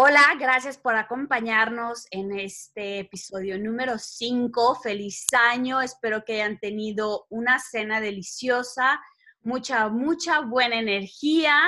[0.00, 4.76] Hola, gracias por acompañarnos en este episodio número 5.
[4.80, 9.00] Feliz año, espero que hayan tenido una cena deliciosa,
[9.40, 11.58] mucha, mucha buena energía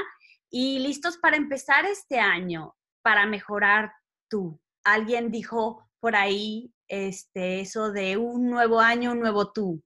[0.49, 3.93] y listos para empezar este año, para mejorar
[4.29, 4.61] tú.
[4.85, 9.83] Alguien dijo por ahí este, eso de un nuevo año, un nuevo tú.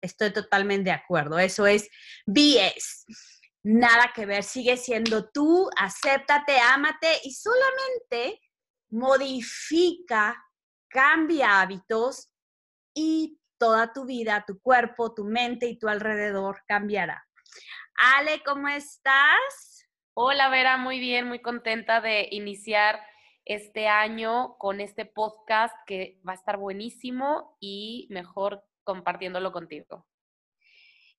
[0.00, 1.90] Estoy totalmente de acuerdo, eso es
[2.24, 3.04] BS
[3.64, 8.40] nada que ver, sigue siendo tú, acéptate, ámate y solamente
[8.90, 10.36] modifica,
[10.88, 12.30] cambia hábitos
[12.94, 17.26] y toda tu vida, tu cuerpo, tu mente y tu alrededor cambiará.
[17.96, 19.88] Ale, ¿cómo estás?
[20.12, 23.00] Hola Vera, muy bien, muy contenta de iniciar
[23.46, 30.06] este año con este podcast que va a estar buenísimo y mejor compartiéndolo contigo.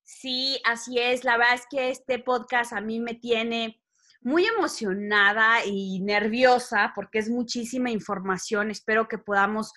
[0.06, 1.24] Sí, así es.
[1.24, 3.82] La verdad es que este podcast a mí me tiene
[4.20, 8.70] muy emocionada y nerviosa porque es muchísima información.
[8.70, 9.72] Espero que podamos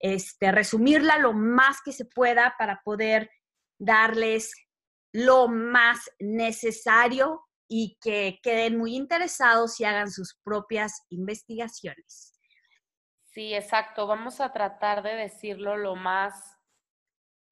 [0.00, 3.30] este, resumirla lo más que se pueda para poder
[3.78, 4.54] darles
[5.12, 12.40] lo más necesario y que queden muy interesados y hagan sus propias investigaciones.
[13.26, 14.06] Sí, exacto.
[14.06, 16.53] Vamos a tratar de decirlo lo más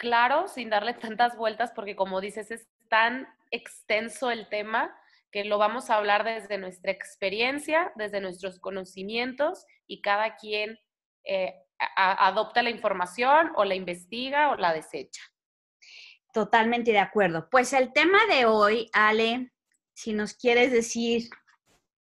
[0.03, 4.95] claro, sin darle tantas vueltas, porque como dices, es tan extenso el tema
[5.31, 10.79] que lo vamos a hablar desde nuestra experiencia, desde nuestros conocimientos y cada quien
[11.25, 11.55] eh,
[11.97, 15.23] adopta la información o la investiga o la desecha.
[16.35, 17.49] Totalmente de acuerdo.
[17.51, 19.53] Pues el tema de hoy, Ale,
[19.95, 21.31] si nos quieres decir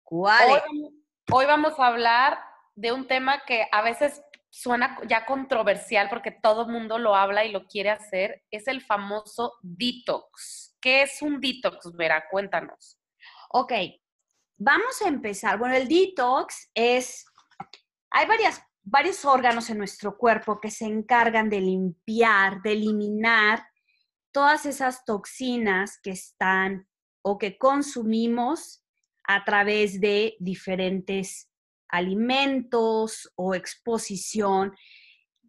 [0.03, 0.89] cuál Hoy,
[1.31, 2.39] hoy vamos a hablar
[2.75, 7.51] de un tema que a veces suena ya controversial porque todo mundo lo habla y
[7.51, 10.75] lo quiere hacer, es el famoso detox.
[10.79, 12.25] ¿Qué es un detox, Vera?
[12.29, 12.99] Cuéntanos.
[13.49, 13.73] Ok,
[14.57, 15.57] vamos a empezar.
[15.57, 17.25] Bueno, el detox es,
[18.09, 23.67] hay varias, varios órganos en nuestro cuerpo que se encargan de limpiar, de eliminar
[24.31, 26.87] todas esas toxinas que están
[27.21, 28.83] o que consumimos
[29.27, 31.46] a través de diferentes
[31.89, 34.73] alimentos o exposición.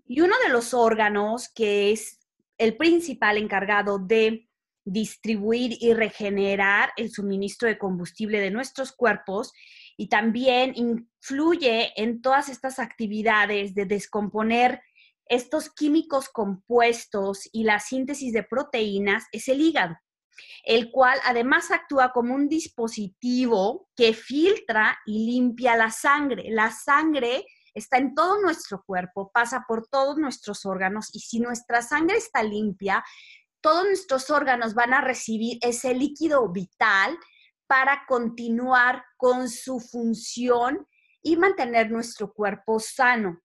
[0.07, 2.19] Y uno de los órganos que es
[2.59, 4.49] el principal encargado de
[4.85, 9.53] distribuir y regenerar el suministro de combustible de nuestros cuerpos
[9.97, 14.81] y también influye en todas estas actividades de descomponer
[15.27, 19.99] estos químicos compuestos y la síntesis de proteínas es el hígado
[20.65, 26.51] el cual además actúa como un dispositivo que filtra y limpia la sangre.
[26.51, 31.83] La sangre está en todo nuestro cuerpo, pasa por todos nuestros órganos y si nuestra
[31.83, 33.05] sangre está limpia,
[33.61, 37.19] todos nuestros órganos van a recibir ese líquido vital
[37.67, 40.87] para continuar con su función
[41.23, 43.41] y mantener nuestro cuerpo sano.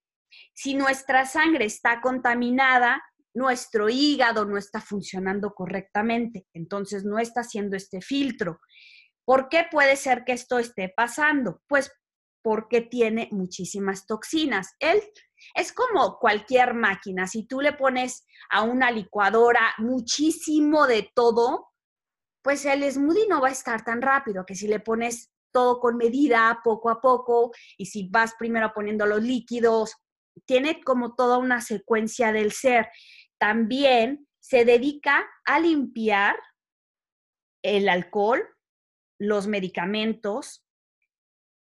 [0.53, 3.01] Si nuestra sangre está contaminada,
[3.33, 8.59] nuestro hígado no está funcionando correctamente, entonces no está haciendo este filtro.
[9.25, 11.61] ¿Por qué puede ser que esto esté pasando?
[11.67, 11.91] Pues
[12.43, 14.75] porque tiene muchísimas toxinas.
[14.79, 15.01] Él
[15.55, 21.67] es como cualquier máquina, si tú le pones a una licuadora muchísimo de todo,
[22.43, 25.97] pues el smoothie no va a estar tan rápido que si le pones todo con
[25.97, 29.95] medida, poco a poco, y si vas primero poniendo los líquidos,
[30.45, 32.89] tiene como toda una secuencia del ser
[33.43, 36.37] también se dedica a limpiar
[37.61, 38.41] el alcohol,
[39.19, 40.65] los medicamentos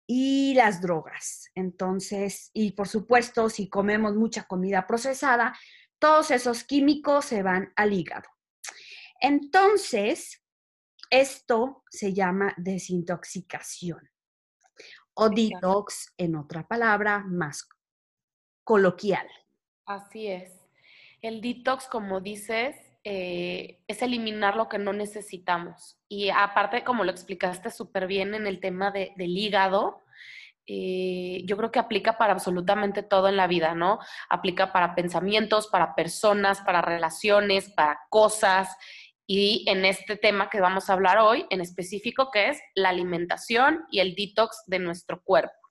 [0.07, 1.51] y las drogas.
[1.55, 5.59] Entonces, y por supuesto, si comemos mucha comida procesada,
[5.99, 8.29] todos esos químicos se van al hígado.
[9.19, 10.45] Entonces,
[11.09, 14.11] esto se llama desintoxicación
[15.15, 17.67] o detox en otra palabra más
[18.63, 19.27] coloquial.
[19.87, 20.62] Así es.
[21.23, 22.75] El detox, como dices,
[23.05, 25.97] eh, es eliminar lo que no necesitamos.
[26.09, 30.03] Y aparte, como lo explicaste súper bien en el tema del hígado,
[30.67, 34.01] eh, yo creo que aplica para absolutamente todo en la vida, ¿no?
[34.29, 38.77] Aplica para pensamientos, para personas, para relaciones, para cosas.
[39.25, 43.85] Y en este tema que vamos a hablar hoy, en específico, que es la alimentación
[43.93, 45.62] y el detox de nuestro cuerpo.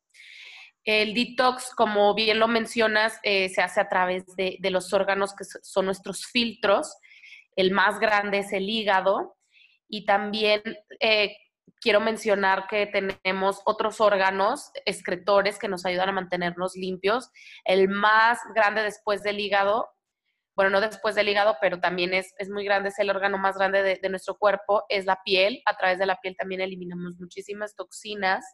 [0.84, 5.44] El detox, como bien lo mencionas, eh, se hace a través de, los órganos que
[5.44, 6.98] son nuestros filtros
[7.56, 9.38] el más grande es el hígado
[9.88, 10.62] y también
[11.00, 11.36] eh,
[11.82, 17.30] quiero mencionar que tenemos otros órganos excretores que nos ayudan a mantenernos limpios.
[17.66, 19.90] El más grande después del hígado,
[20.56, 23.84] bueno, no después del hígado, pero también es, muy grande, es el órgano más grande
[23.84, 25.62] de, de nuestro cuerpo, es la piel.
[25.66, 28.46] A través de la piel también eliminamos muchísimas toxinas.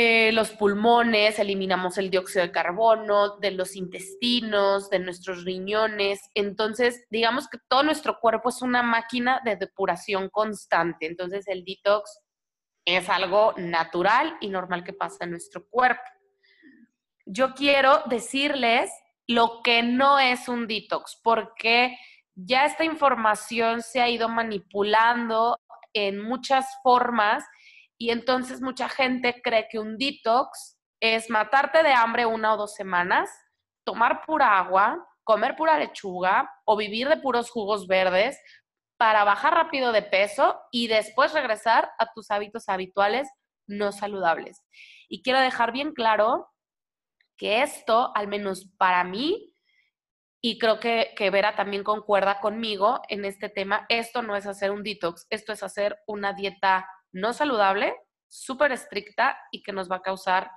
[0.00, 6.20] Eh, los pulmones, eliminamos el dióxido de carbono, de los intestinos, de nuestros riñones.
[6.36, 11.06] Entonces, digamos que todo nuestro cuerpo es una máquina de depuración constante.
[11.06, 12.20] Entonces, el detox
[12.84, 16.00] es algo natural y normal que pasa en nuestro cuerpo.
[17.26, 18.92] Yo quiero decirles
[19.26, 21.98] lo que no es un detox, porque
[22.36, 25.58] ya esta información se ha ido manipulando
[25.92, 27.42] en muchas formas
[27.98, 32.74] y entonces mucha gente cree que un detox es matarte de hambre una o dos
[32.74, 33.28] semanas,
[33.84, 38.40] tomar pura agua, comer pura lechuga o vivir de puros jugos verdes
[38.96, 43.28] para bajar rápido de peso y después regresar a tus hábitos habituales
[43.66, 44.64] no saludables.
[45.08, 46.48] Y quiero dejar bien claro
[47.36, 49.54] que esto, al menos para mí,
[50.40, 54.70] y creo que, que Vera también concuerda conmigo en este tema, esto no es hacer
[54.70, 57.94] un detox, esto es hacer una dieta no saludable,
[58.28, 60.50] súper estricta y que nos va a causar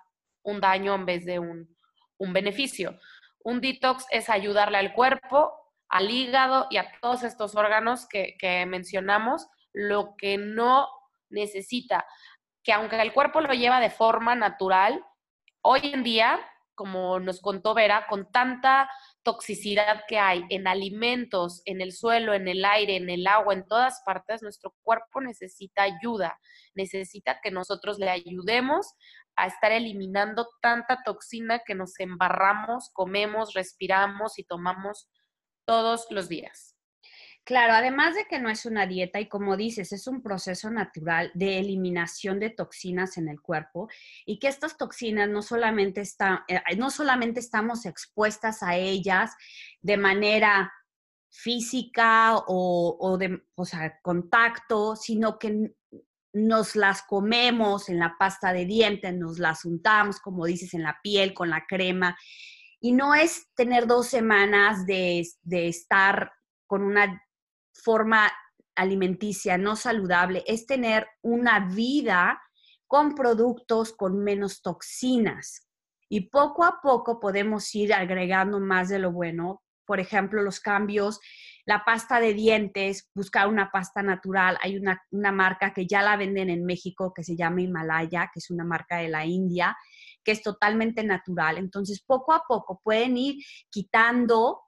[0.44, 1.78] un daño en vez de un,
[2.20, 3.00] beneficio.
[3.44, 5.54] Un detox es ayudarle al cuerpo,
[5.90, 10.88] al hígado y a todos estos órganos que, que mencionamos, lo que no
[11.30, 12.06] necesita,
[12.64, 15.04] que aunque el cuerpo lo lleva de forma natural,
[15.62, 16.40] hoy en día,
[16.76, 18.90] como nos contó Vera, con tanta
[19.24, 23.66] toxicidad que hay en alimentos, en el suelo, en el aire, en el agua, en
[23.66, 26.40] todas partes, nuestro cuerpo necesita ayuda,
[26.74, 28.96] necesita que nosotros le ayudemos
[29.36, 35.10] a estar eliminando tanta toxina que nos embarramos, comemos, respiramos y tomamos
[35.66, 36.76] todos los días.
[37.44, 41.32] Claro, además de que no es una dieta y como dices, es un proceso natural
[41.34, 43.90] de eliminación de toxinas en el cuerpo
[44.28, 49.32] y que estas toxinas no solamente, eh, no solamente estamos expuestas a ellas
[49.82, 50.72] de manera
[51.32, 55.72] física o, de o sea, contacto, sino que
[56.34, 61.00] nos las comemos en la pasta de dientes, nos las untamos, como dices, en la
[61.02, 62.18] piel, con la crema.
[62.80, 66.32] Y no es tener dos semanas de, de estar
[66.68, 67.22] con una
[67.74, 68.32] forma
[68.76, 72.42] alimenticia no saludable es tener una vida
[72.88, 75.68] con productos con menos toxinas.
[76.10, 79.62] Y poco a poco podemos ir agregando más de lo bueno.
[79.86, 81.20] Por ejemplo, los cambios,
[81.66, 84.58] la pasta de dientes, buscar una pasta natural.
[84.62, 88.40] Hay una, una marca que ya la venden en México que se llama Himalaya, que
[88.40, 89.78] es una marca de la India,
[90.24, 91.58] que es totalmente natural.
[91.58, 93.36] Entonces, poco a poco pueden ir
[93.70, 94.60] quitando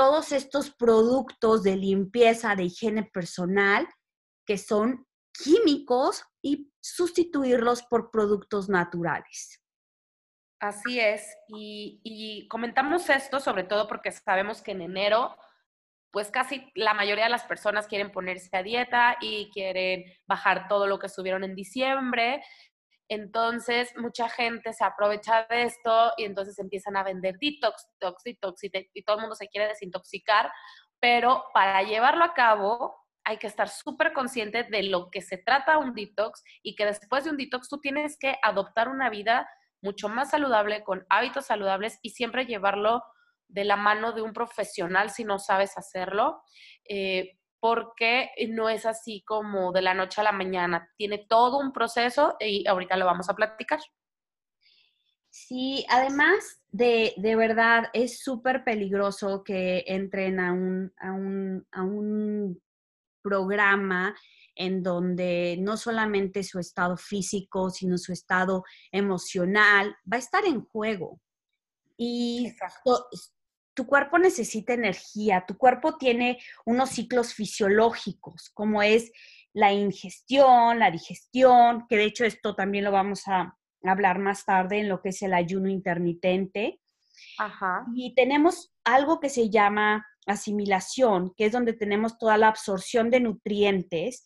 [0.00, 3.86] todos estos productos de limpieza, de higiene personal,
[4.46, 9.62] que son químicos y sustituirlos por productos naturales.
[10.58, 15.36] Así es, y, comentamos esto sobre todo porque sabemos que en enero,
[16.10, 20.86] pues casi la mayoría de las personas quieren ponerse a dieta y quieren bajar todo
[20.86, 22.42] lo que subieron en diciembre,
[23.10, 28.64] entonces, mucha gente se aprovecha de esto y entonces empiezan a vender detox, detox, detox
[28.94, 30.48] y, todo el mundo se quiere desintoxicar,
[31.00, 35.78] pero para llevarlo a cabo hay que estar súper consciente de lo que se trata
[35.78, 39.50] un detox y que después de un detox tú tienes que adoptar una vida
[39.82, 43.02] mucho más saludable, con hábitos saludables y siempre llevarlo
[43.48, 46.44] de la mano de un profesional si no sabes hacerlo.
[46.88, 50.90] Eh, porque no es así como de la noche a la mañana.
[50.96, 53.80] Tiene todo un proceso y ahorita lo vamos a platicar.
[55.28, 61.82] Sí, además de, de verdad es súper peligroso que entren a un, a, un, a
[61.82, 62.60] un
[63.22, 64.16] programa
[64.56, 70.64] en donde no solamente su estado físico, sino su estado emocional va a estar en
[70.64, 71.20] juego.
[71.96, 72.52] Y
[73.74, 79.12] tu cuerpo necesita energía, tu cuerpo tiene unos ciclos fisiológicos, como es
[79.52, 84.80] la ingestión, la digestión, que de hecho esto también lo vamos a hablar más tarde
[84.80, 86.80] en lo que es el ayuno intermitente.
[87.38, 87.86] Ajá.
[87.94, 93.20] Y tenemos algo que se llama asimilación, que es donde tenemos toda la absorción de
[93.20, 94.24] nutrientes,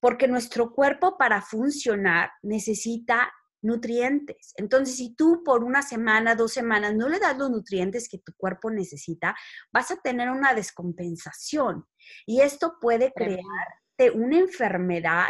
[0.00, 3.32] porque nuestro cuerpo para funcionar necesita
[3.66, 4.54] nutrientes.
[4.56, 8.32] Entonces, si tú por una semana, dos semanas no le das los nutrientes que tu
[8.34, 9.34] cuerpo necesita,
[9.72, 11.86] vas a tener una descompensación.
[12.24, 15.28] Y esto puede crearte una enfermedad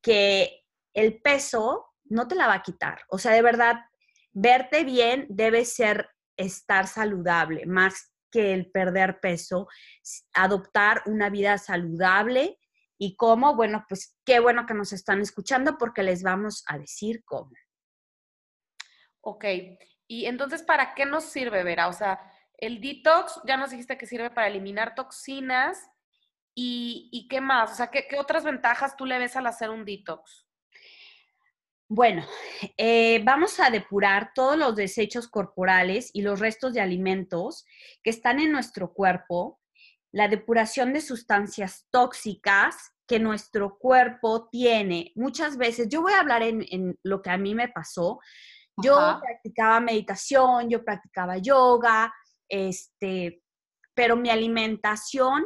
[0.00, 3.00] que el peso no te la va a quitar.
[3.08, 3.76] O sea, de verdad,
[4.32, 9.68] verte bien debe ser estar saludable, más que el perder peso,
[10.34, 12.58] adoptar una vida saludable.
[12.98, 13.54] ¿Y cómo?
[13.54, 17.50] Bueno, pues qué bueno que nos están escuchando porque les vamos a decir cómo.
[19.20, 19.44] Ok,
[20.06, 21.88] y entonces, ¿para qué nos sirve, Vera?
[21.88, 22.20] O sea,
[22.58, 25.90] el detox, ya nos dijiste que sirve para eliminar toxinas.
[26.58, 27.72] ¿Y, qué más?
[27.72, 30.46] O sea, ¿qué, ¿qué, otras ventajas tú le ves al hacer un detox?
[31.88, 32.24] Bueno,
[32.78, 37.64] eh, vamos a depurar todos los desechos corporales y los restos de alimentos
[38.02, 39.60] que están en nuestro cuerpo,
[40.16, 42.74] la depuración de sustancias tóxicas
[43.06, 45.12] que nuestro cuerpo tiene.
[45.14, 48.18] Muchas veces, yo voy a hablar en, en lo que a mí me pasó.
[48.82, 52.10] Yo practicaba meditación, yo practicaba yoga,
[52.48, 53.42] este,
[53.94, 55.44] pero mi alimentación,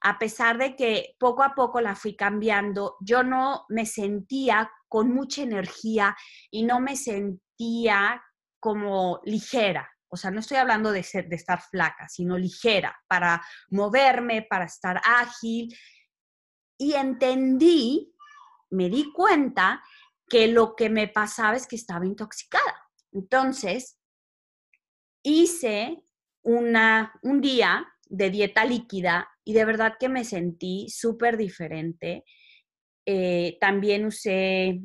[0.00, 5.12] a pesar de que poco a poco la fui cambiando, yo no me sentía con
[5.12, 6.16] mucha energía
[6.50, 8.22] y no me sentía
[8.58, 9.86] como ligera.
[10.08, 14.64] O sea, no estoy hablando de, ser, de estar flaca, sino ligera, para moverme, para
[14.64, 15.76] estar ágil.
[16.78, 18.14] Y entendí,
[18.70, 19.82] me di cuenta
[20.28, 22.90] que lo que me pasaba es que estaba intoxicada.
[23.12, 23.98] Entonces,
[25.22, 26.02] hice
[26.42, 32.24] una, un día de dieta líquida y de verdad que me sentí súper diferente.
[33.04, 34.80] Eh, también usé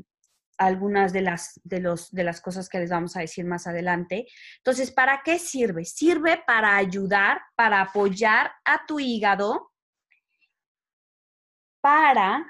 [0.61, 4.27] algunas de las, de, los, de las cosas que les vamos a decir más adelante.
[4.57, 5.85] Entonces, ¿para qué sirve?
[5.85, 9.71] Sirve para ayudar, para apoyar a tu hígado,
[11.81, 12.45] para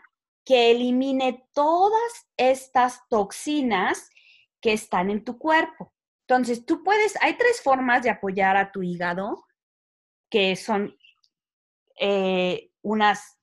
[0.45, 4.09] que elimine todas estas toxinas
[4.59, 5.93] que están en tu cuerpo.
[6.27, 9.45] Entonces, tú puedes, hay tres formas de apoyar a tu hígado,
[10.29, 10.97] que son
[11.97, 13.37] eh, unas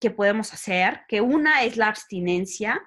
[0.00, 2.80] que podemos hacer, que una es la abstinencia,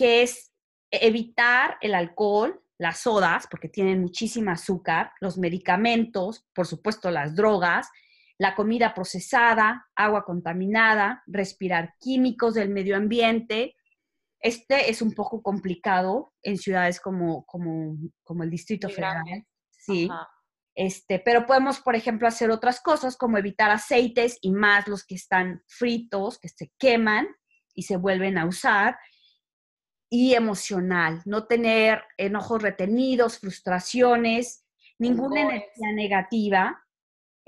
[0.00, 0.50] que es
[0.90, 7.90] evitar el alcohol, las sodas, porque tienen muchísima azúcar, los medicamentos, por supuesto las drogas,
[8.38, 13.76] la comida procesada, agua contaminada, respirar químicos del medio ambiente.
[14.40, 19.22] Este es un poco complicado en ciudades como, como, como el Distrito Federal.
[19.70, 20.08] Sí.
[20.74, 25.16] Este, pero podemos, por ejemplo, hacer otras cosas como evitar aceites y más los que
[25.16, 27.28] están fritos, que se queman
[27.74, 28.96] y se vuelven a usar.
[30.10, 34.66] Y emocional, no tener enojos retenidos, frustraciones,
[34.98, 36.84] ninguna energía negativa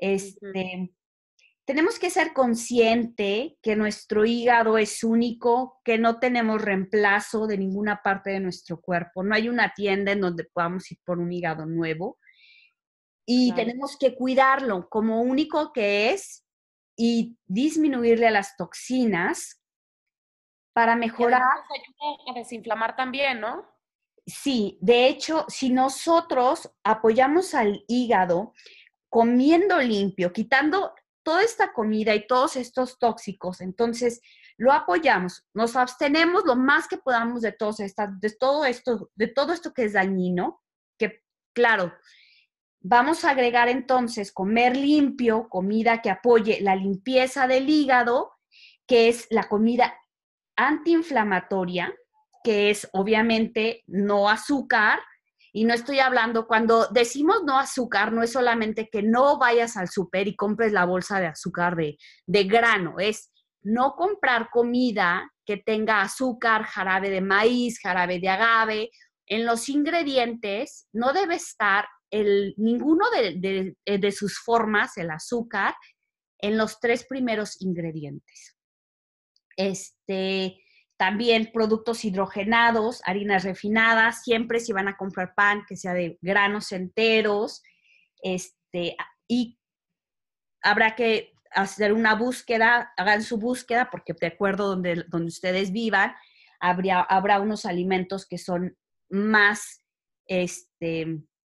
[0.03, 0.93] este,
[1.65, 8.03] Tenemos que ser consciente que nuestro hígado es único, que no tenemos reemplazo de ninguna
[8.03, 9.23] parte de nuestro cuerpo.
[9.23, 12.19] No hay una tienda en donde podamos ir por un hígado nuevo.
[13.25, 16.45] Y tenemos que cuidarlo como único que es
[16.97, 19.62] y disminuirle a las toxinas
[20.73, 21.43] para mejorar.
[21.43, 23.67] a desinflamar también, ¿no?
[24.27, 28.55] Sí, de hecho, si nosotros apoyamos al hígado,
[29.09, 33.61] comiendo limpio, quitando toda esta comida y todos estos tóxicos.
[33.61, 34.21] Entonces,
[34.57, 39.29] lo apoyamos, nos abstenemos lo más que podamos de, todos estas, de todo esto, de
[39.29, 40.63] todo esto que es dañino,
[40.99, 41.93] que claro,
[42.81, 48.33] vamos a agregar entonces comer limpio, comida que apoye la limpieza del hígado,
[48.87, 49.95] que es la comida
[50.57, 51.95] antiinflamatoria,
[52.45, 55.01] que es obviamente no azúcar,
[55.55, 59.89] y no estoy hablando, cuando decimos no azúcar, no es solamente que no vayas al
[59.89, 63.31] súper y compres la bolsa de azúcar de, de grano, es
[63.61, 68.91] no comprar comida que tenga azúcar, jarabe de maíz, jarabe de agave.
[69.27, 75.75] En los ingredientes no debe estar el, ninguno de, de, de sus formas, el azúcar,
[76.39, 78.57] en los tres primeros ingredientes.
[79.57, 80.63] Este,
[80.97, 86.71] también productos hidrogenados, harinas refinadas, siempre si van a comprar pan, que sea de granos
[86.73, 87.63] enteros,
[88.23, 89.59] este, y
[90.63, 96.15] habrá que hacer una búsqueda, hagan su búsqueda, porque de acuerdo donde, donde ustedes vivan,
[96.61, 98.77] habría, habrá unos alimentos que son
[99.11, 99.85] más,
[100.27, 101.05] este,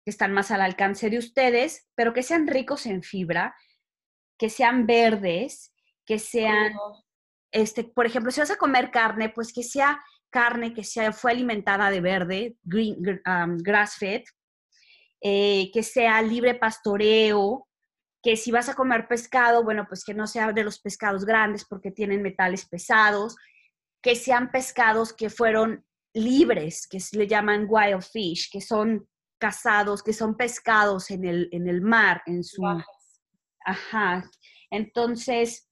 [0.05, 3.55] que están más al alcance de ustedes, pero que sean ricos en fibra,
[4.37, 5.73] que sean verdes,
[6.05, 6.73] que sean
[7.53, 11.31] este, por ejemplo, si vas a comer carne, pues que sea carne que sea, fue
[11.31, 14.23] alimentada de verde, green, um, grass fed,
[15.21, 17.67] eh, que sea libre pastoreo,
[18.21, 21.65] que si vas a comer pescado, bueno, pues que no sea de los pescados grandes
[21.65, 23.35] porque tienen metales pesados,
[24.01, 29.07] que sean pescados que fueron libres, que se le llaman wild fish, que son
[29.37, 32.65] cazados, que son pescados en el, en el mar, en su...
[33.65, 34.29] Ajá.
[34.71, 35.69] Entonces,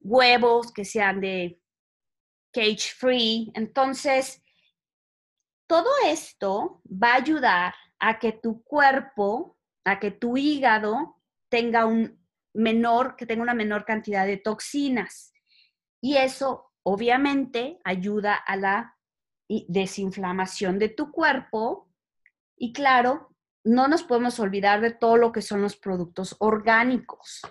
[0.00, 1.60] huevos que sean de
[2.52, 3.50] cage free.
[3.54, 4.42] Entonces,
[5.66, 12.18] todo esto va a ayudar a que tu cuerpo, a que tu hígado tenga un
[12.54, 15.32] menor, que tenga una menor cantidad de toxinas.
[16.00, 18.96] Y eso obviamente ayuda a la
[19.48, 21.90] desinflamación de tu cuerpo.
[22.56, 27.42] Y claro, no nos podemos olvidar de todo lo que son los productos orgánicos.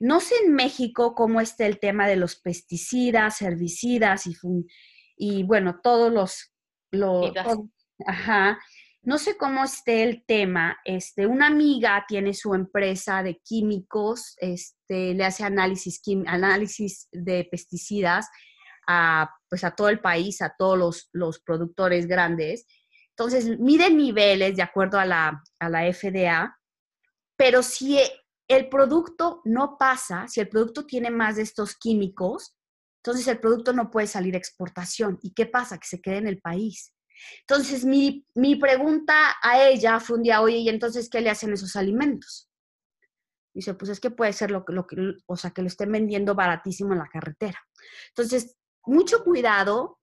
[0.00, 4.34] No sé en México cómo está el tema de los pesticidas, herbicidas y,
[5.16, 6.52] y bueno, todos los...
[6.90, 7.32] los
[8.06, 8.58] ajá.
[9.02, 10.78] No sé cómo esté el tema.
[10.84, 18.28] Este, una amiga tiene su empresa de químicos, este, le hace análisis, análisis de pesticidas
[18.86, 22.66] a, pues a todo el país, a todos los, los productores grandes.
[23.10, 26.56] Entonces, mide niveles de acuerdo a la, a la FDA,
[27.36, 27.98] pero si
[28.50, 32.56] el producto no pasa, si el producto tiene más de estos químicos,
[32.96, 35.18] entonces el producto no puede salir a exportación.
[35.22, 35.78] ¿Y qué pasa?
[35.78, 36.92] Que se quede en el país.
[37.42, 41.52] Entonces, mi, mi pregunta a ella fue un día, oye, ¿y entonces qué le hacen
[41.52, 42.50] esos alimentos?
[43.54, 46.34] Dice, pues es que puede ser lo, lo que, o sea, que lo estén vendiendo
[46.34, 47.58] baratísimo en la carretera.
[48.08, 50.00] Entonces, mucho cuidado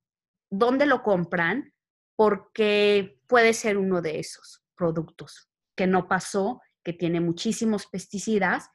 [0.49, 1.73] dónde lo compran,
[2.15, 8.69] porque puede ser uno de esos productos que no pasó, que tiene muchísimos pesticidas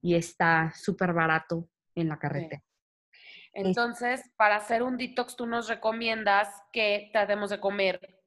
[0.00, 2.60] y está súper barato en la carretera.
[3.52, 8.20] Entonces, para hacer un detox, tú nos recomiendas que tratemos de comer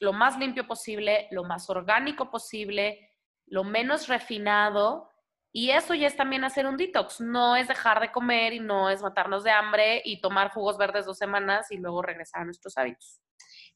[0.00, 3.12] lo más limpio posible, lo más orgánico posible,
[3.46, 5.08] lo menos refinado.
[5.52, 7.20] Y eso ya es también hacer un detox.
[7.20, 11.06] No es dejar de comer y no es matarnos de hambre y tomar jugos verdes
[11.06, 13.22] dos semanas y luego regresar a nuestros hábitos.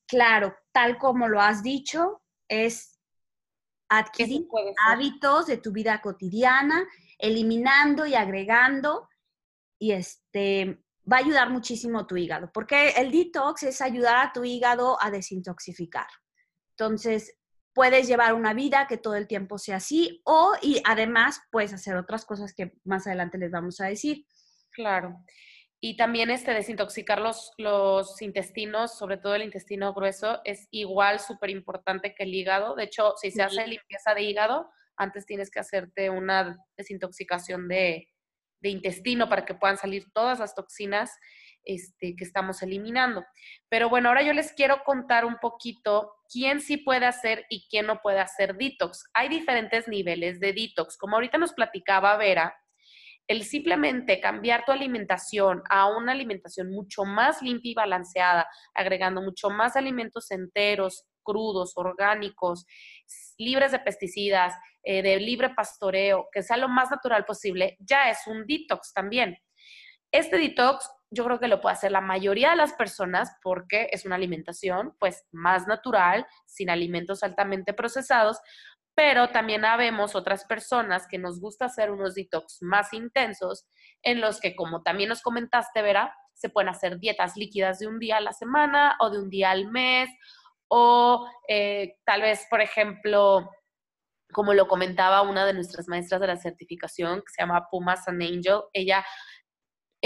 [0.08, 2.93] Claro, tal como lo has dicho, es
[3.98, 4.46] adquirir
[4.86, 6.84] hábitos de tu vida cotidiana,
[7.18, 9.08] eliminando y agregando
[9.78, 14.44] y este va a ayudar muchísimo tu hígado, porque el detox es ayudar a tu
[14.44, 16.06] hígado a desintoxicar.
[16.70, 17.36] Entonces,
[17.74, 21.96] puedes llevar una vida que todo el tiempo sea así o y además puedes hacer
[21.96, 24.24] otras cosas que más adelante les vamos a decir.
[24.70, 25.24] Claro.
[25.80, 31.50] Y también este desintoxicar los, los intestinos, sobre todo el intestino grueso, es igual súper
[31.50, 32.74] importante que el hígado.
[32.74, 38.08] De hecho, si se hace limpieza de hígado, antes tienes que hacerte una desintoxicación de,
[38.64, 41.12] de intestino para que puedan salir todas las toxinas
[41.64, 43.24] este, que estamos eliminando.
[43.68, 47.86] Pero bueno, ahora yo les quiero contar un poquito quién sí puede hacer y quién
[47.86, 49.04] no puede hacer detox.
[49.12, 50.96] Hay diferentes niveles de detox.
[50.96, 52.54] Como ahorita nos platicaba Vera,
[53.26, 59.50] el simplemente cambiar tu alimentación a una alimentación mucho más limpia y balanceada, agregando mucho
[59.50, 62.66] más alimentos enteros, crudos, orgánicos,
[63.38, 68.18] libres de pesticidas, eh, de libre pastoreo, que sea lo más natural posible, ya es
[68.26, 69.38] un detox también.
[70.12, 74.04] Este detox yo creo que lo puede hacer la mayoría de las personas porque es
[74.04, 78.38] una alimentación pues más natural, sin alimentos altamente procesados,
[78.94, 83.66] pero también habemos otras personas que nos gusta hacer unos detox más intensos
[84.02, 87.98] en los que, como también nos comentaste, Vera, se pueden hacer dietas líquidas de un
[87.98, 90.10] día a la semana o de un día al mes
[90.68, 93.48] o eh, tal vez, por ejemplo,
[94.32, 98.22] como lo comentaba una de nuestras maestras de la certificación, que se llama Pumas and
[98.22, 99.04] Angel, ella,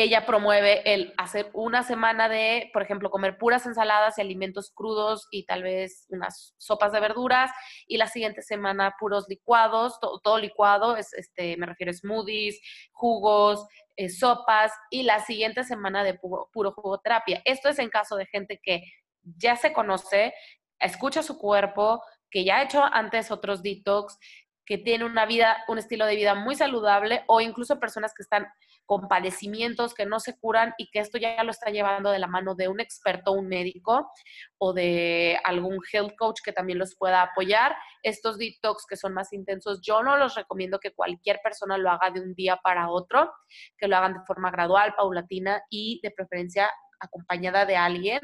[0.02, 5.26] ella promueve el hacer una semana de, por ejemplo, comer puras ensaladas y alimentos crudos
[5.32, 7.50] y tal vez unas sopas de verduras,
[7.88, 12.60] y la siguiente semana puros licuados, todo, licuado, es, este, me refiero a smoothies,
[12.92, 17.42] jugos, eh, sopas, y la siguiente semana de puro, puro jugoterapia.
[17.44, 18.84] Esto es en caso de gente que
[19.22, 20.32] ya se conoce,
[20.78, 24.16] escucha su cuerpo, que ya ha hecho antes otros detox,
[24.64, 28.46] que tiene una vida, un estilo de vida muy saludable o incluso personas que están
[28.88, 32.26] con padecimientos que no se curan y que esto ya lo está llevando de la
[32.26, 34.10] mano de un experto, un médico
[34.56, 37.76] o de algún health coach que también los pueda apoyar.
[38.02, 42.10] Estos detox que son más intensos, yo no los recomiendo que cualquier persona lo haga
[42.10, 43.30] de un día para otro,
[43.76, 48.20] que lo hagan de forma gradual, paulatina y de preferencia acompañada de alguien.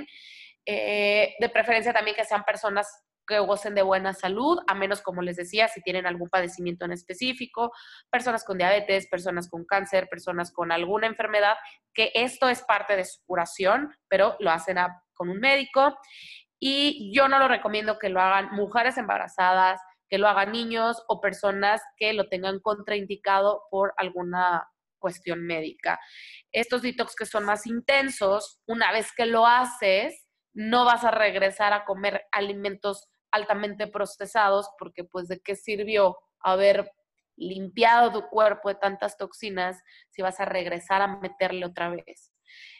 [0.65, 5.23] Eh, de preferencia también que sean personas que gocen de buena salud, a menos, como
[5.23, 7.73] les decía, si tienen algún padecimiento en específico,
[8.11, 11.57] personas con diabetes, personas con cáncer, personas con alguna enfermedad,
[11.93, 14.79] que esto es parte de su curación, pero lo hacen
[15.15, 15.97] con un médico.
[16.59, 21.21] Y yo no lo recomiendo que lo hagan mujeres embarazadas, que lo hagan niños o
[21.21, 26.01] personas que lo tengan contraindicado por alguna cuestión médica.
[26.51, 31.73] Estos detox que son más intensos, una vez que lo haces, no vas a regresar
[31.73, 36.91] a comer alimentos altamente procesados, porque pues de qué sirvió haber
[37.37, 42.33] limpiado tu cuerpo de tantas toxinas si vas a regresar a meterle otra vez.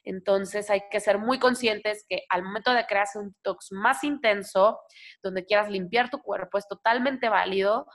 [0.05, 4.79] Entonces hay que ser muy conscientes que al momento de crearse un detox más intenso,
[5.23, 7.87] donde quieras limpiar tu cuerpo, es totalmente válido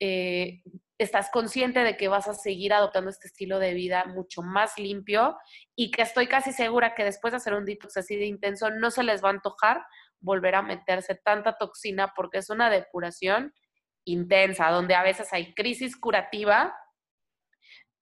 [0.00, 0.62] eh,
[0.96, 5.36] estás consciente de que vas a seguir adoptando este estilo de vida mucho más limpio
[5.76, 8.90] y que estoy casi segura que después de hacer un detox así de intenso no
[8.90, 9.84] se les va a antojar
[10.20, 13.52] volver a meterse tanta toxina porque es una depuración
[14.04, 16.74] intensa, donde a veces hay crisis curativa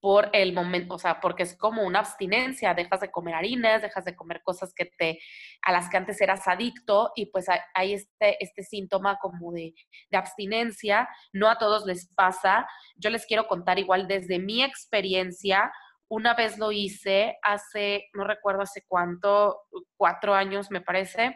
[0.01, 4.05] por el momento, o sea, porque es como una abstinencia, dejas de comer harinas, dejas
[4.05, 5.19] de comer cosas que te,
[5.63, 9.75] a las que antes eras adicto y pues hay este, este síntoma como de,
[10.11, 15.73] de abstinencia, no a todos les pasa, yo les quiero contar igual desde mi experiencia,
[16.09, 19.63] una vez lo hice hace, no recuerdo hace cuánto,
[19.97, 21.35] cuatro años me parece,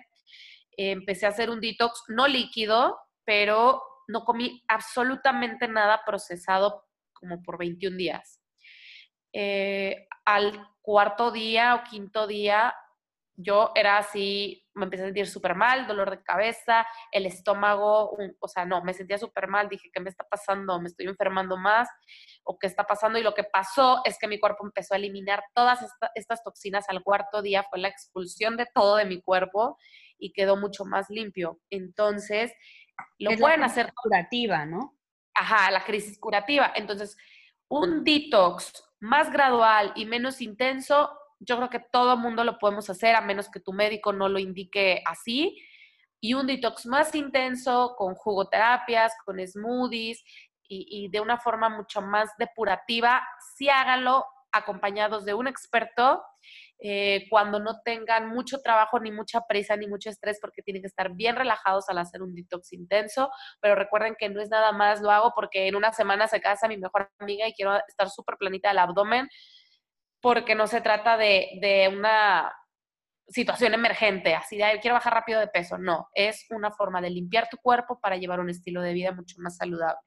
[0.77, 7.59] empecé a hacer un detox no líquido, pero no comí absolutamente nada procesado como por
[7.59, 8.41] 21 días.
[9.33, 12.75] Eh, al cuarto día o quinto día,
[13.37, 18.49] yo era así, me empecé a sentir súper mal, dolor de cabeza, el estómago, o
[18.49, 20.81] sea, no, me sentía súper mal, dije, ¿qué me está pasando?
[20.81, 21.89] ¿Me estoy enfermando más?
[22.45, 23.19] ¿O qué está pasando?
[23.19, 25.81] Y lo que pasó es que mi cuerpo empezó a eliminar todas
[26.15, 29.79] estas toxinas al cuarto día, fue la expulsión de todo de mi cuerpo
[30.21, 31.61] y quedó mucho más limpio.
[31.71, 32.53] Entonces,
[33.19, 33.93] lo pueden hacer.
[33.95, 34.97] Curativa, ¿no?
[35.35, 36.73] Ajá, la crisis curativa.
[36.75, 37.17] Entonces,
[37.69, 43.15] un detox más gradual y menos intenso, yo creo que todo mundo lo podemos hacer,
[43.15, 45.59] a menos que tu médico no lo indique así.
[46.21, 50.23] Y un detox más intenso, con jugoterapias, con smoothies
[50.69, 56.23] y, y de una forma mucho más depurativa, sí háganlo acompañados de un experto
[56.83, 60.89] eh, cuando no tengan mucho trabajo, ni mucha prisa, ni mucho estrés, porque tienen que
[60.89, 63.31] estar bien relajados al hacer un detox intenso.
[63.61, 66.69] Pero recuerden que no es nada más, lo hago porque en una semana se casa
[66.69, 69.29] mi mejor amiga y quiero estar súper planita del abdomen,
[70.21, 72.53] porque no se trata de, de una
[73.29, 75.79] situación emergente, así de quiero bajar rápido de peso.
[75.79, 79.37] No, es una forma de limpiar tu cuerpo para llevar un estilo de vida mucho
[79.39, 80.01] más saludable.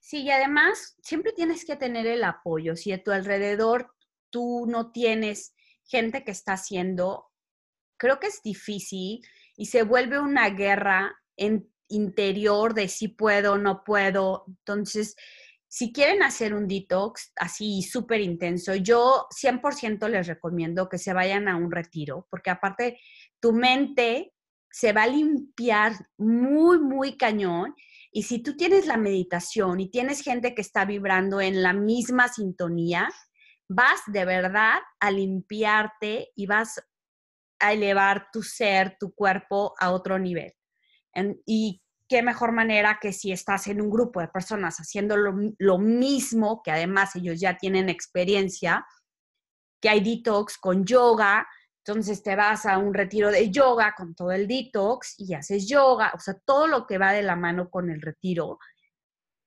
[0.00, 2.76] Sí, y además siempre tienes que tener el apoyo.
[2.76, 3.94] Si a tu alrededor
[4.30, 5.53] tú no tienes
[5.86, 7.30] gente que está haciendo,
[7.96, 9.20] creo que es difícil
[9.56, 14.44] y se vuelve una guerra en, interior de si puedo o no puedo.
[14.48, 15.16] Entonces,
[15.68, 21.48] si quieren hacer un detox así súper intenso, yo 100% les recomiendo que se vayan
[21.48, 22.98] a un retiro, porque aparte
[23.40, 24.32] tu mente
[24.70, 27.74] se va a limpiar muy, muy cañón.
[28.10, 32.28] Y si tú tienes la meditación y tienes gente que está vibrando en la misma
[32.28, 33.08] sintonía,
[33.68, 36.82] vas de verdad a limpiarte y vas
[37.60, 40.52] a elevar tu ser, tu cuerpo a otro nivel.
[41.46, 46.62] y qué mejor manera que si estás en un grupo de personas haciendo lo, mismo,
[46.62, 48.86] que además ellos ya tienen experiencia,
[49.80, 51.46] que hay detox con yoga,
[51.78, 56.12] entonces te vas a un retiro de yoga con todo el detox y haces yoga,
[56.14, 58.58] o sea, todo lo que va de la mano con el retiro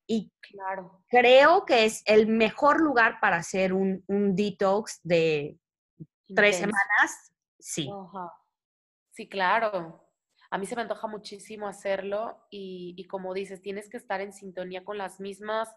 [0.08, 1.04] y claro.
[1.10, 5.60] creo que es el mejor lugar para hacer un, detox de
[6.34, 7.34] tres semanas.
[7.60, 7.90] Sí.
[9.12, 10.04] Sí, claro.
[10.50, 14.32] A mí se me antoja muchísimo hacerlo y, y, como dices, tienes que estar en
[14.32, 15.76] sintonía con las mismas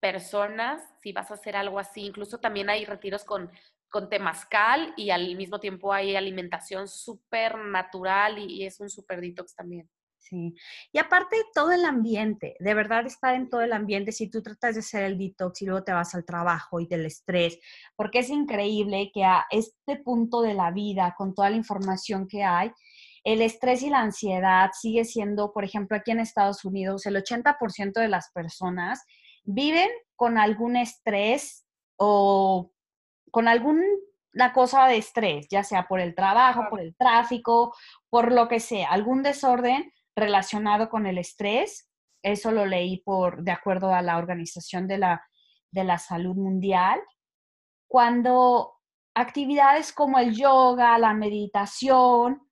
[0.00, 2.02] personas si vas a hacer algo así.
[2.02, 3.50] Incluso también hay retiros con,
[3.90, 9.20] con temazcal y al mismo tiempo hay alimentación súper natural y, y, es un súper
[9.20, 9.90] detox también.
[10.28, 10.56] Sí.
[10.92, 14.74] Y aparte todo el ambiente, de verdad estar en todo el ambiente, si tú tratas
[14.74, 17.60] de hacer el detox y luego te vas al trabajo y del estrés,
[17.94, 22.42] porque es increíble que a este punto de la vida, con toda la información que
[22.42, 22.72] hay,
[23.22, 27.92] el estrés y la ansiedad sigue siendo, por ejemplo, aquí en Estados Unidos, el 80%
[27.92, 29.04] de las personas
[29.44, 32.72] viven con algún estrés o
[33.30, 37.74] con alguna cosa de estrés, ya sea por el trabajo, por el tráfico,
[38.10, 41.88] por lo que sea, algún desorden relacionado con el estrés.
[42.22, 45.24] Eso lo leí por, de acuerdo a la Organización de la,
[45.70, 47.00] de la Salud Mundial.
[47.88, 48.74] Cuando
[49.14, 52.42] actividades como el yoga, la meditación,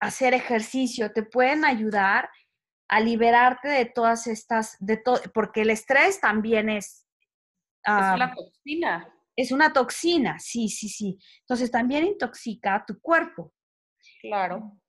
[0.00, 2.30] hacer ejercicio te pueden ayudar
[2.88, 7.06] a liberarte de todas estas, de todo, porque el estrés también es...
[7.84, 9.14] es una toxina.
[9.36, 11.18] Es una toxina, sí, sí, sí.
[11.40, 13.52] Entonces también intoxica tu cuerpo.
[14.20, 14.79] Claro.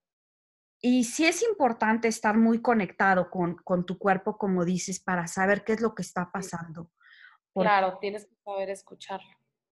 [0.84, 5.74] Y sí es importante estar muy conectado con, tu cuerpo, como dices, para saber qué
[5.74, 6.90] es lo que está pasando.
[7.54, 9.30] claro, tienes que saber escucharlo.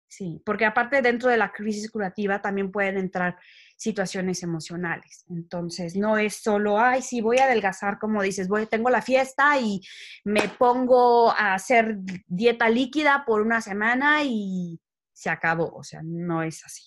[0.08, 3.38] Sí, porque aparte dentro de la crisis curativa también pueden entrar
[3.76, 5.26] situaciones emocionales.
[5.30, 9.60] Entonces, no es solo, ay, sí, voy a adelgazar, como dices, voy, tengo la fiesta
[9.60, 9.82] y
[10.24, 14.80] me pongo a hacer dieta líquida por una semana y
[15.13, 15.72] se acabó.
[15.76, 16.84] O sea, no es así.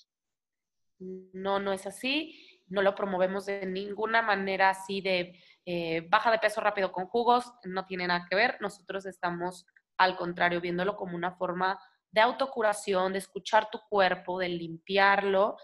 [1.33, 6.39] No, no es así no lo promovemos de ninguna manera así de eh, baja de
[6.39, 8.57] peso rápido con jugos, no tiene nada que ver.
[8.61, 9.67] Nosotros estamos,
[9.99, 11.79] al contrario, viéndolo como una forma
[12.11, 15.57] de autocuración, de escuchar tu cuerpo, de limpiarlo.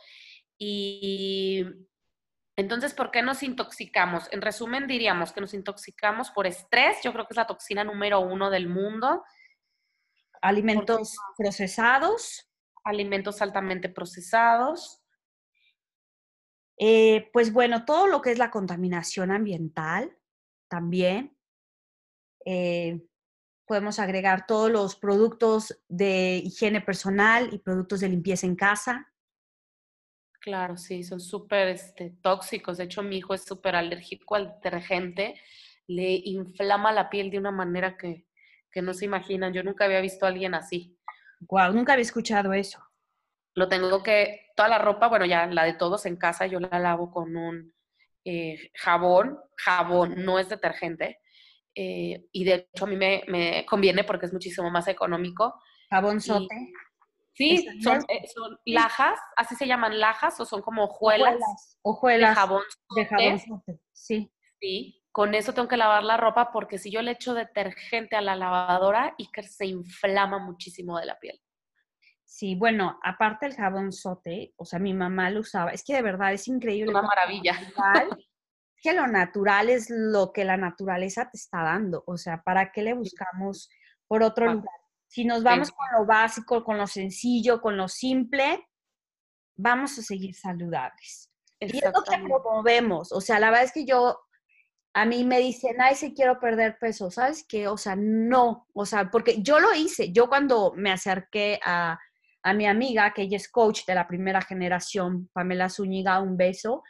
[0.58, 1.64] Y
[2.56, 4.28] entonces, ¿por qué nos intoxicamos?
[4.32, 6.98] En resumen, diríamos que nos intoxicamos por estrés.
[7.02, 9.24] Yo creo que es la toxina número uno del mundo.
[10.42, 12.50] Alimentos procesados.
[12.84, 14.97] Alimentos altamente procesados.
[16.78, 20.16] Eh, pues bueno, todo lo que es la contaminación ambiental
[20.68, 21.36] también.
[22.44, 23.04] Eh,
[23.66, 29.12] podemos agregar todos los productos de higiene personal y productos de limpieza en casa.
[30.40, 32.78] Claro, sí, son súper este, tóxicos.
[32.78, 35.34] De hecho, mi hijo es súper alérgico al detergente.
[35.86, 38.26] Le inflama la piel de una manera que,
[38.70, 39.52] que no se imaginan.
[39.52, 40.96] Yo nunca había visto a alguien así.
[41.40, 42.87] Wow, nunca había escuchado eso.
[43.58, 46.78] Lo tengo que, toda la ropa, bueno, ya la de todos en casa, yo la
[46.78, 47.74] lavo con un
[48.24, 49.36] eh, jabón.
[49.56, 51.18] Jabón no es detergente.
[51.74, 55.60] Eh, y de hecho a mí me, me, conviene porque es muchísimo más económico.
[55.90, 56.54] Jabón sote.
[57.34, 61.36] Sí, son, eh, son, lajas, así se llaman lajas o son como hojuelas.
[61.82, 62.30] Hojuelas.
[62.30, 62.62] De jabón.
[62.94, 64.32] De jabón sote, sí.
[64.60, 68.20] Sí, con eso tengo que lavar la ropa porque si yo le echo detergente a
[68.20, 71.40] la lavadora, Iker se inflama muchísimo de la piel.
[72.28, 75.70] Sí, bueno, aparte el jabón sote, o sea, mi mamá lo usaba.
[75.70, 76.90] Es que de verdad es increíble.
[76.90, 77.52] Una maravilla.
[78.76, 82.04] Es que lo natural es lo que la naturaleza te está dando.
[82.06, 83.68] O sea, ¿para qué le buscamos
[84.06, 84.72] por otro lugar?
[85.08, 88.68] Si nos vamos con lo básico, con lo sencillo, con lo simple,
[89.56, 91.28] vamos a seguir saludables.
[91.58, 93.10] Y es lo que promovemos.
[93.10, 94.20] O sea, la verdad es que yo,
[94.94, 97.66] a mí me dicen, ay, si quiero perder peso, ¿sabes qué?
[97.66, 98.68] O sea, no.
[98.74, 100.12] O sea, porque yo lo hice.
[100.12, 101.98] Yo cuando me acerqué a,
[102.42, 106.82] a mi amiga, que ella es coach de la primera generación, Pamela Zúñiga, un beso,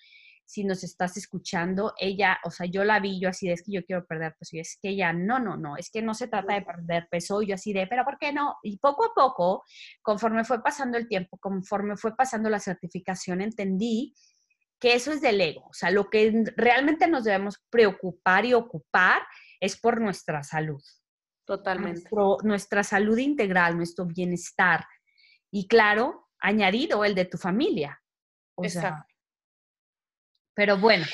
[0.48, 3.72] si nos estás escuchando, ella, o sea, yo la vi, yo así de, es que
[3.72, 6.26] yo quiero perder peso, y es que ella, no, no, no, es que no se
[6.26, 8.56] trata de perder peso, y yo así de, pero ¿por qué no?
[8.62, 9.62] Y poco a poco,
[10.00, 14.14] conforme fue pasando el tiempo, conforme fue pasando la certificación, entendí
[14.80, 19.20] que eso es del ego, o sea, lo que realmente nos debemos preocupar y ocupar
[19.61, 20.82] es por nuestra salud.
[21.44, 22.11] Totalmente.
[22.42, 24.84] nuestra salud integral, nuestro bienestar.
[25.50, 28.02] Y claro, añadido el de tu familia.
[28.54, 29.14] O Exacto.
[30.54, 31.06] Pero bueno.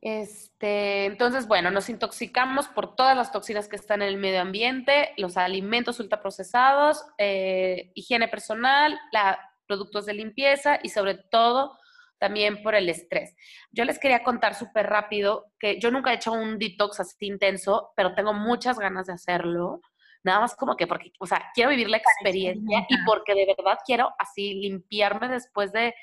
[0.00, 5.12] Este, entonces, bueno, nos intoxicamos por todas las toxinas que están en el medio ambiente,
[5.16, 11.78] los alimentos ultraprocesados, eh, higiene personal, la, productos de limpieza y sobre todo
[12.18, 13.34] también por el estrés.
[13.70, 17.92] Yo les quería contar súper rápido que yo nunca he hecho un detox así intenso,
[17.96, 19.80] pero tengo muchas ganas de hacerlo.
[20.24, 23.78] Nada más como que porque, o sea, quiero vivir la experiencia y porque de verdad
[23.86, 25.94] quiero así limpiarme después de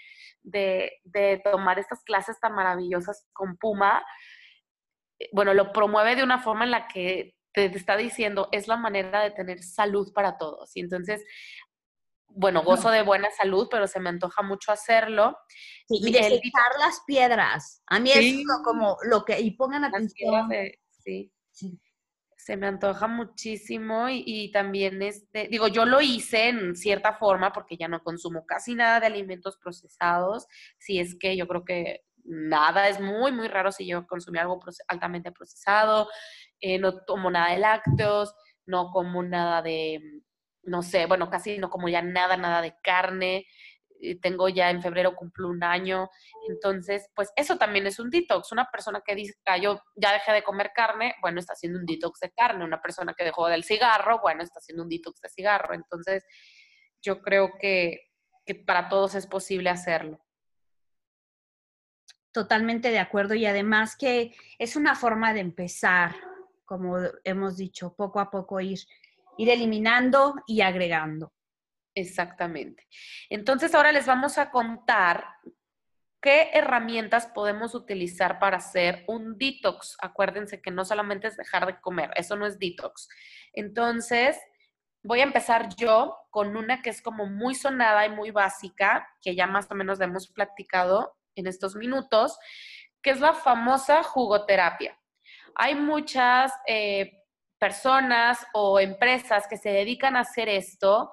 [0.43, 4.03] de, tomar estas clases tan maravillosas con Puma,
[5.19, 8.77] eh, bueno, lo promueve de una forma en la que te está diciendo es la
[8.77, 10.71] manera de tener salud para todos.
[10.75, 11.23] Y entonces,
[12.29, 15.37] bueno, gozo de buena salud, pero se me antoja mucho hacerlo.
[15.89, 17.83] y desechar las piedras.
[17.87, 20.49] A mí es como lo que, y pongan atención.
[21.03, 21.31] sí.
[21.51, 21.79] sí
[22.43, 27.77] se me antoja muchísimo y, también, este, digo, yo lo hice en cierta forma porque
[27.77, 30.47] ya no consumo casi nada de alimentos procesados,
[30.79, 34.59] si es que yo creo que nada, es muy, muy raro si yo consumí algo
[34.87, 36.09] altamente procesado,
[36.59, 38.33] eh, no tomo nada de lácteos,
[38.65, 40.01] no como nada de,
[40.63, 43.45] no sé, bueno, casi no como ya nada, nada de carne,
[44.21, 46.09] tengo ya en febrero cumplo un año,
[46.47, 48.51] entonces, pues eso también es un detox.
[48.51, 51.85] Una persona que dice, ah, yo ya dejé de comer carne, bueno, está haciendo un
[51.85, 52.65] detox de carne.
[52.65, 55.73] Una persona que dejó del cigarro, bueno, está haciendo un detox de cigarro.
[55.73, 56.25] Entonces,
[57.01, 58.09] yo creo que,
[58.45, 60.19] que para todos es posible hacerlo.
[62.31, 66.15] Totalmente de acuerdo y además que es una forma de empezar,
[66.65, 68.79] como hemos dicho, poco a poco ir,
[69.37, 71.33] ir eliminando y agregando.
[71.95, 72.87] Exactamente.
[73.29, 75.25] Entonces ahora les vamos a contar
[76.21, 79.97] qué herramientas podemos utilizar para hacer un detox.
[80.01, 83.09] Acuérdense que no solamente es dejar de comer, eso no es detox.
[83.53, 84.39] Entonces,
[85.03, 89.35] voy a empezar yo con una que es como muy sonada y muy básica, que
[89.35, 92.37] ya más o menos hemos platicado en estos minutos,
[93.01, 94.97] que es la famosa jugoterapia.
[95.55, 97.23] Hay muchas eh,
[97.57, 101.11] personas o empresas que se dedican a hacer esto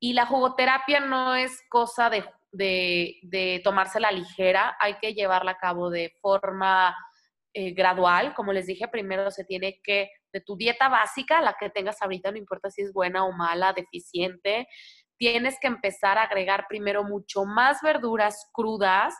[0.00, 5.90] y la jugoterapia no es cosa de, de, tomársela ligera, hay que llevarla a cabo
[5.90, 6.96] de forma
[7.52, 8.34] eh, gradual.
[8.34, 12.32] Como les dije, primero se tiene que, de tu dieta básica, la que tengas ahorita,
[12.32, 14.66] no importa si es buena o mala, deficiente,
[15.18, 19.14] tienes que empezar a agregar primero mucho más verduras crudas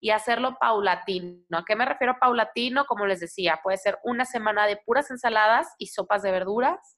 [0.00, 1.58] y hacerlo paulatino.
[1.58, 2.84] ¿A qué me refiero paulatino?
[2.84, 6.95] Como les decía, puede ser una semana de puras ensaladas y sopas de verduras,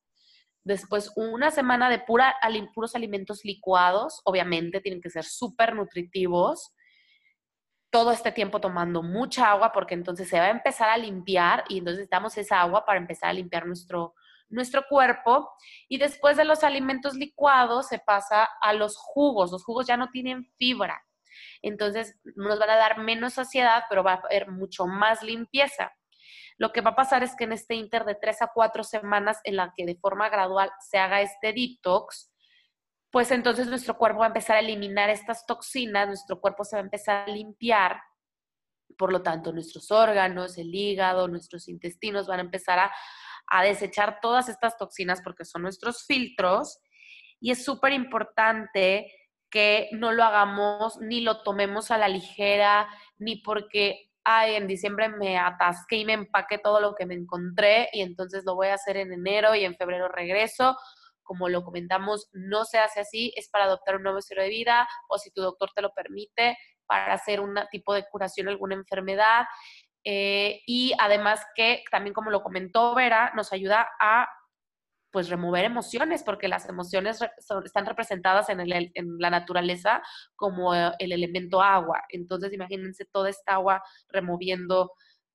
[0.64, 2.34] después una semana de pura,
[2.74, 6.74] puros alimentos licuados, obviamente tienen que ser súper nutritivos,
[7.90, 11.78] todo este tiempo tomando mucha agua porque entonces se va a empezar a limpiar y
[11.78, 14.14] entonces necesitamos esa agua para empezar a limpiar nuestro,
[14.48, 15.50] nuestro cuerpo.
[15.88, 19.52] Y después de los alimentos licuados se pasa a los jugos.
[19.52, 21.02] Los jugos ya no tienen fibra.
[21.62, 25.92] Entonces nos van a dar menos saciedad, pero va a haber mucho más limpieza.
[26.58, 29.40] Lo que va a pasar es que en este inter de tres a cuatro semanas
[29.44, 32.30] en la que de forma gradual se haga este detox,
[33.10, 36.80] pues entonces nuestro cuerpo va a empezar a eliminar estas toxinas, nuestro cuerpo se va
[36.80, 38.00] a empezar a limpiar,
[38.98, 42.92] por lo tanto nuestros órganos, el hígado, nuestros intestinos van a empezar a,
[43.46, 46.80] a desechar todas estas toxinas porque son nuestros filtros.
[47.40, 49.10] Y es súper importante
[49.50, 55.08] que no lo hagamos ni lo tomemos a la ligera, ni porque, ay, en diciembre
[55.08, 58.74] me atasqué y me empaqué todo lo que me encontré y entonces lo voy a
[58.74, 60.76] hacer en enero y en febrero regreso.
[61.22, 64.88] Como lo comentamos, no se hace así, es para adoptar un nuevo estilo de vida
[65.08, 69.46] o si tu doctor te lo permite, para hacer un tipo de curación alguna enfermedad.
[70.04, 74.26] Eh, y además que también como lo comentó Vera, nos ayuda a
[75.10, 77.20] pues remover emociones, porque las emociones
[77.64, 80.02] están representadas en, el, en, la naturaleza
[80.36, 82.02] como eh, el elemento agua.
[82.10, 84.92] Entonces, imagínense toda esta agua removiendo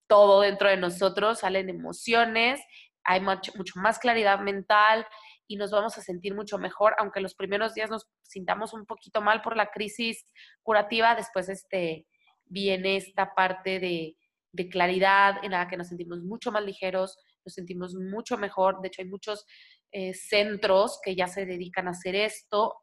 [0.07, 2.61] todo dentro de nosotros, salen emociones,
[3.03, 5.07] hay mucho, mucho más claridad mental
[5.47, 9.21] y nos vamos a sentir mucho mejor, aunque los primeros días nos sintamos un poquito
[9.21, 10.25] mal por la crisis
[10.61, 12.05] curativa, después este,
[12.45, 17.95] viene esta parte de claridad en la que nos sentimos mucho más ligeros, nos sentimos
[17.95, 18.81] mucho mejor.
[18.81, 19.45] De hecho, hay muchos
[19.91, 22.73] eh, centros que ya se dedican a hacer esto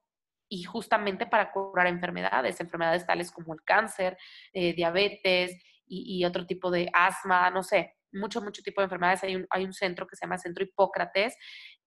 [0.48, 4.18] y justamente para curar enfermedades, enfermedades tales como el cáncer,
[4.52, 9.24] eh, diabetes y, otro tipo de asma, no sé, mucho, mucho tipo de enfermedades.
[9.24, 11.36] Hay un, centro que se llama Centro Hipócrates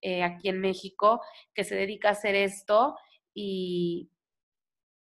[0.01, 1.21] eh, aquí en México
[1.53, 2.95] que se dedica a hacer esto
[3.33, 4.09] y,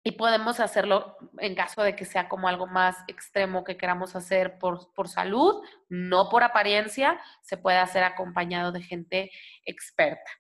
[0.08, 4.58] y podemos hacerlo en caso de que sea como algo más extremo que queramos hacer
[4.58, 9.32] por, por, salud, no por apariencia, se puede hacer acompañado de gente
[9.66, 10.32] experta.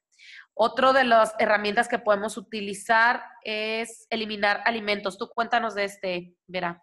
[0.53, 5.17] Otro de las herramientas que podemos utilizar es eliminar alimentos.
[5.17, 6.81] Tú cuéntanos de este, Vera.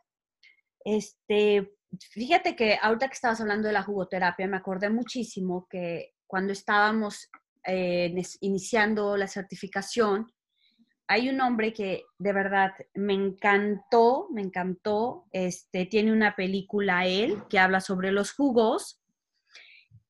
[0.84, 1.72] Este,
[2.10, 7.30] fíjate que ahorita que estabas hablando de la jugoterapia, me acordé muchísimo que cuando estábamos
[7.66, 10.30] eh, iniciando la certificación,
[11.06, 15.26] hay un hombre que de verdad me encantó, me encantó.
[15.32, 19.00] Este tiene una película él que habla sobre los jugos.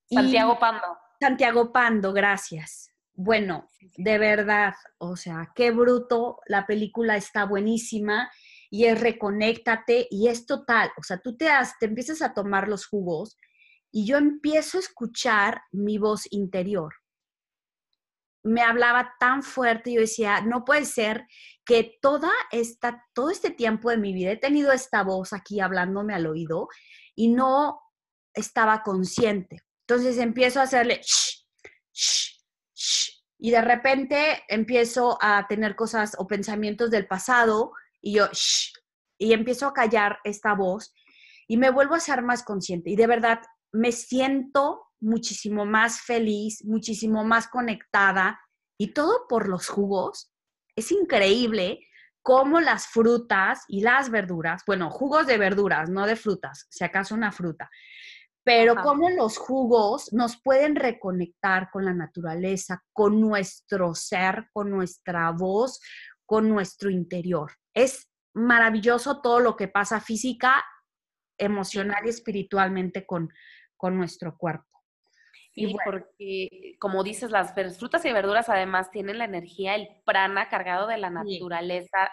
[0.09, 0.99] Santiago Pando.
[1.21, 2.91] Santiago Pando, gracias.
[3.15, 8.31] Bueno, de verdad, o sea, qué bruto, la película está buenísima
[8.71, 11.47] y es reconéctate y es total, o sea, tú te,
[11.79, 13.37] te empiezas a tomar los jugos
[13.93, 16.93] y yo empiezo a escuchar mi voz interior
[18.45, 21.27] me hablaba tan fuerte, yo decía, no puede ser
[21.65, 26.15] que toda esta, todo este tiempo de mi vida he tenido esta voz aquí hablándome
[26.15, 26.69] al oído
[27.15, 27.81] y no
[28.35, 29.63] estaba consciente.
[29.89, 31.47] Entonces empiezo a hacerle shh,
[31.93, 32.41] shh,
[32.75, 38.73] shh, y de repente empiezo a tener cosas o pensamientos del pasado y yo shh,
[39.19, 40.95] y empiezo a callar esta voz
[41.49, 43.41] y me vuelvo a ser más consciente y de verdad
[43.73, 48.41] me siento muchísimo más feliz, muchísimo más conectada
[48.79, 50.33] y todo por los jugos.
[50.75, 51.81] Es increíble
[52.23, 57.15] cómo las frutas y las verduras, bueno, jugos de verduras, no de frutas, si acaso
[57.15, 57.71] una fruta,
[58.45, 65.31] pero cómo los jugos nos pueden reconectar con la naturaleza, con nuestro ser, con nuestra
[65.31, 65.81] voz,
[66.27, 67.53] con nuestro interior.
[67.75, 70.63] Es maravilloso todo lo que pasa física,
[71.39, 73.31] emocional y espiritualmente con,
[73.77, 74.74] con nuestro cuerpo.
[75.55, 80.89] Sí, porque como dices, las frutas y verduras además tienen la energía, el prana cargado
[80.89, 82.11] de la naturaleza,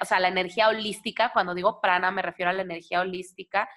[0.00, 3.68] o, sea, la energía holística, cuando digo prana me refiero a la energía holística,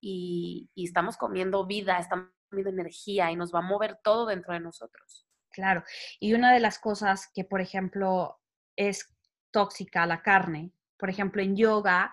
[0.00, 4.52] y, y, estamos comiendo vida, estamos comiendo energía y nos va a mover todo dentro
[4.52, 5.26] de nosotros.
[5.50, 5.84] Claro,
[6.20, 8.38] y una de las cosas que, por ejemplo,
[8.76, 9.14] es
[9.50, 12.12] tóxica la carne, por ejemplo, en yoga,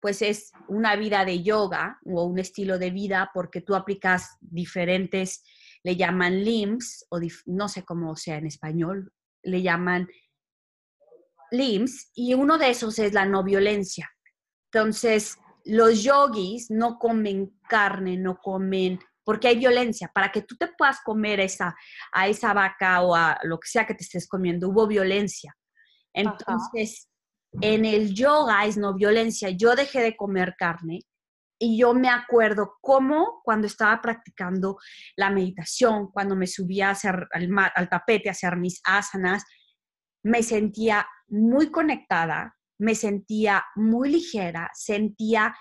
[0.00, 5.44] pues es una vida de yoga o un estilo de vida porque tú aplicas diferentes
[5.86, 9.12] le llaman limbs, o no sé cómo sea en español,
[9.44, 10.08] le llaman
[11.52, 14.10] limbs, y uno de esos es la no violencia.
[14.72, 20.10] Entonces, los yogis no comen carne, no comen, porque hay violencia.
[20.12, 21.72] Para que tú te puedas comer esa,
[22.12, 25.56] a esa vaca o a lo que sea que te estés comiendo, hubo violencia.
[26.12, 27.08] Entonces,
[27.60, 29.50] en el yoga es no violencia.
[29.50, 31.02] Yo dejé de comer carne
[31.58, 34.78] y yo me acuerdo cómo cuando estaba practicando
[35.16, 39.44] la meditación, cuando me subía hacia al, tapete a hacer mis asanas,
[40.22, 45.56] me sentía muy conectada, me sentía muy ligera, sentía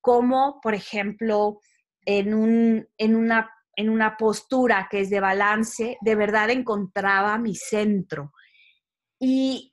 [0.00, 1.58] como, por ejemplo,
[2.06, 7.54] en, un, en, una, en una postura que es de balance, de verdad encontraba mi
[7.54, 8.32] centro.
[9.18, 9.72] Y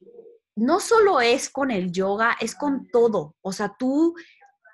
[0.55, 3.35] no solo es con el yoga, es con todo.
[3.41, 4.15] O sea, tú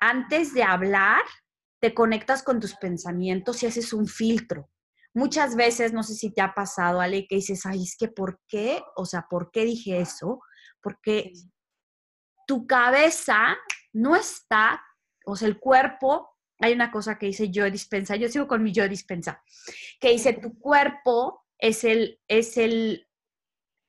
[0.08, 1.22] antes de hablar,
[1.80, 4.70] te conectas con tus pensamientos y haces un filtro.
[5.14, 8.40] Muchas veces, no sé si te ha pasado, Ale, que dices, ay, es que ¿por
[8.48, 8.82] qué?
[8.96, 10.40] O sea, ¿por qué dije eso?
[10.82, 11.32] Porque
[12.46, 13.56] tu cabeza
[13.92, 14.82] no está,
[15.24, 18.72] o sea, el cuerpo, hay una cosa que dice yo dispensa, yo sigo con mi
[18.72, 19.42] yo dispensa,
[20.00, 23.06] que dice tu cuerpo es el, es el,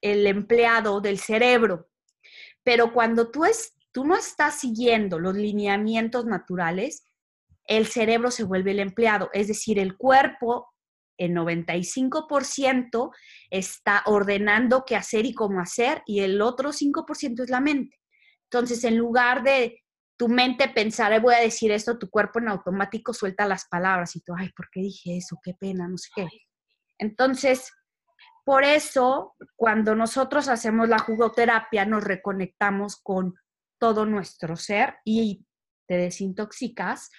[0.01, 1.89] el empleado del cerebro,
[2.63, 7.05] pero cuando tú es, tú no estás siguiendo los lineamientos naturales,
[7.63, 10.67] el cerebro se vuelve el empleado, es decir, el cuerpo
[11.17, 13.15] en 95%
[13.49, 17.95] está ordenando qué hacer y cómo hacer y el otro 5% es la mente.
[18.51, 19.81] Entonces, en lugar de
[20.17, 24.19] tu mente pensar, voy a decir esto, tu cuerpo en automático suelta las palabras y
[24.19, 25.39] tú, ay, ¿por qué dije eso?
[25.41, 26.27] Qué pena, no sé qué.
[26.97, 27.71] Entonces,
[28.43, 33.35] por eso, cuando nosotros hacemos la jugoterapia, nos reconectamos con
[33.85, 35.45] todo nuestro ser y
[35.87, 37.11] te desintoxicas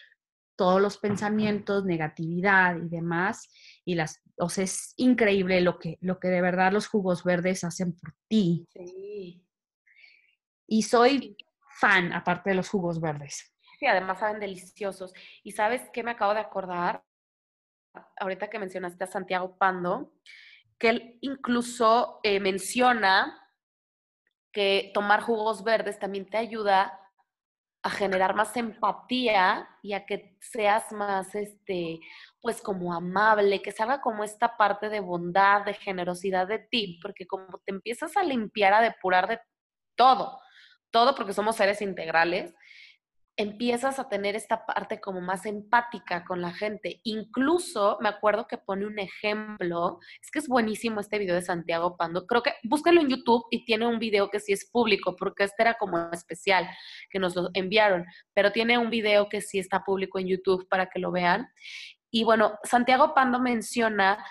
[0.57, 3.49] todos los pensamientos, negatividad y demás.
[3.85, 7.63] Y las, o sea, es increíble lo que, lo que de verdad los jugos verdes
[7.63, 8.67] hacen por ti.
[8.73, 9.47] Sí.
[10.67, 11.37] Y soy
[11.79, 13.55] fan, aparte de los jugos verdes.
[13.79, 15.15] Sí, además saben deliciosos.
[15.45, 17.05] Y sabes qué me acabo de acordar,
[18.19, 20.15] ahorita que mencionaste a Santiago Pando,
[20.79, 23.46] que él incluso eh, menciona
[24.57, 26.99] que tomar jugos verdes también te ayuda
[27.83, 32.01] a generar más empatía y a que seas más, este,
[32.41, 36.99] pues como amable, que se haga como esta parte de bondad, de generosidad de ti,
[37.03, 39.39] porque como te empiezas a limpiar, a depurar de
[39.95, 40.41] todo,
[40.91, 42.55] todo porque somos seres integrales,
[43.39, 47.01] empiezas a tener esta parte como más empática con la gente.
[47.05, 51.97] Incluso me acuerdo que pone un ejemplo, es que es buenísimo este video de Santiago
[51.97, 55.45] Pando, creo que búscalo en YouTube y tiene un video que sí es público, porque
[55.45, 56.67] este era como especial,
[57.11, 60.87] que nos lo enviaron, pero tiene un video que sí está público en YouTube para
[60.87, 61.49] que lo vean.
[62.11, 64.25] Y bueno, Santiago Pando menciona,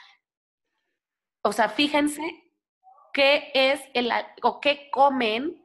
[1.44, 2.24] o sea, fíjense
[3.14, 5.62] qué es el, o qué comen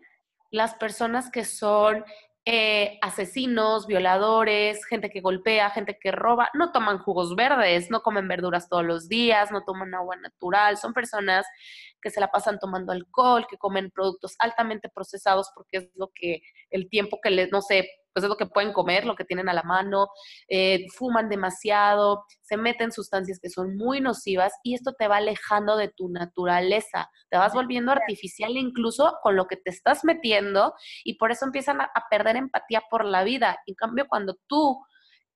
[0.51, 2.05] las personas que son
[2.53, 8.27] eh, asesinos, violadores, gente que golpea, gente que roba, no toman jugos verdes, no comen
[8.27, 11.47] verduras todos los días, no toman agua natural, son personas
[12.03, 16.43] que se la pasan tomando alcohol, que comen productos altamente procesados porque es lo que
[16.71, 19.49] el tiempo que les, no sé, pues es lo que pueden comer, lo que tienen
[19.49, 20.09] a la mano,
[20.49, 25.77] eh, fuman demasiado, se meten sustancias que son muy nocivas y esto te va alejando
[25.77, 31.15] de tu naturaleza, te vas volviendo artificial incluso con lo que te estás metiendo y
[31.15, 33.59] por eso empiezan a, a perder empatía por la vida.
[33.67, 34.85] En cambio, cuando tú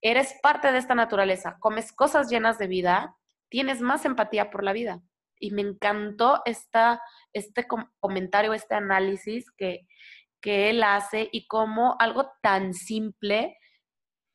[0.00, 3.16] eres parte de esta naturaleza, comes cosas llenas de vida,
[3.48, 5.00] tienes más empatía por la vida.
[5.40, 7.00] Y me encantó esta,
[7.32, 7.66] este
[8.00, 9.86] comentario, este análisis que,
[10.44, 13.56] que él hace y cómo algo tan simple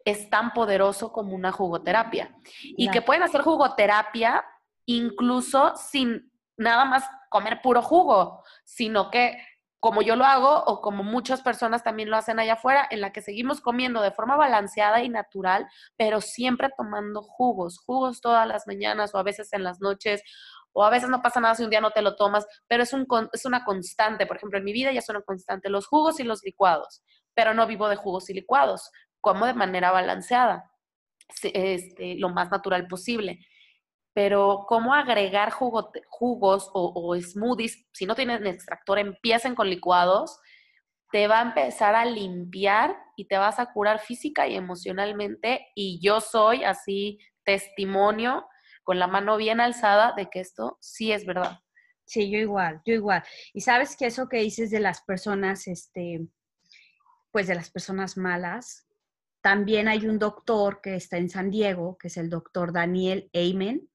[0.03, 2.35] es tan poderoso como una jugoterapia.
[2.63, 4.43] Y que pueden hacer jugoterapia
[4.87, 9.37] incluso sin nada más comer puro jugo, sino que
[9.79, 13.13] como yo lo hago o como muchas personas también lo hacen allá afuera, en la
[13.13, 18.65] que seguimos comiendo de forma balanceada y natural, pero siempre tomando jugos, jugos todas las
[18.65, 20.23] mañanas o a veces en las noches
[20.73, 22.93] o a veces no pasa nada si un día no te lo tomas, pero es,
[22.93, 24.25] un, es una constante.
[24.25, 27.03] Por ejemplo, en mi vida ya es una constante los jugos y los licuados,
[27.33, 28.91] pero no vivo de jugos y licuados,
[29.21, 30.71] como de manera balanceada,
[31.43, 33.39] este, lo más natural posible.
[34.13, 40.39] Pero cómo agregar jugos o, o smoothies, si no tienen extractor, empiecen con licuados,
[41.11, 45.67] te va a empezar a limpiar y te vas a curar física y emocionalmente.
[45.75, 48.45] Y yo soy así testimonio
[48.89, 51.59] con la mano bien alzada de que esto sí es verdad.
[52.05, 53.23] Sí, yo igual, yo igual.
[53.53, 56.27] Y sabes que eso que dices de las personas, este,
[57.29, 58.87] pues de las personas malas,
[59.41, 63.87] también hay un doctor que está en San Diego, que es el doctor Daniel Amen.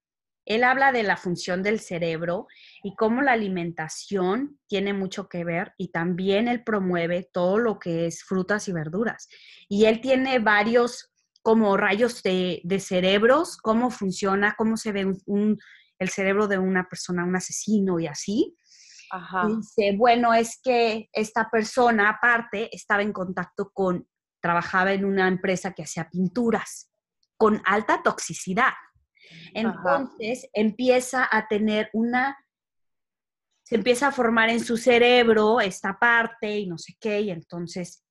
[0.44, 2.46] Él habla de la función del cerebro
[2.84, 8.06] y cómo la alimentación tiene mucho que ver y también él promueve todo lo que
[8.06, 9.26] es frutas y verduras.
[9.68, 11.12] Y él tiene varios
[11.44, 15.14] como rayos de, cerebros, cómo funciona, cómo se ve
[15.98, 18.56] el cerebro de una persona, un asesino y así.
[19.46, 24.08] Dice, bueno, es que esta persona aparte estaba en contacto con,
[24.40, 26.90] trabajaba en una empresa que hacía pinturas
[27.36, 28.72] con alta toxicidad.
[29.52, 32.38] Entonces empieza a tener una,
[33.62, 38.03] se empieza a formar en su cerebro esta parte y no sé qué, y entonces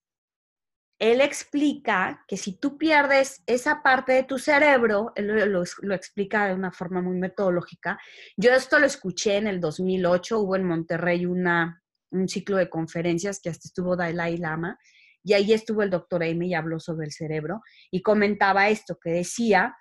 [1.11, 6.53] él explica que si tú pierdes esa parte de tu cerebro, él lo, explica de
[6.53, 7.99] una forma muy metodológica.
[8.37, 13.41] Yo esto lo escuché en el 2008, hubo en Monterrey una, un ciclo de conferencias
[13.41, 14.79] que hasta estuvo Dalai Lama,
[15.21, 19.09] y ahí estuvo el doctor Amy y habló sobre el cerebro, y comentaba esto, que
[19.09, 19.75] decía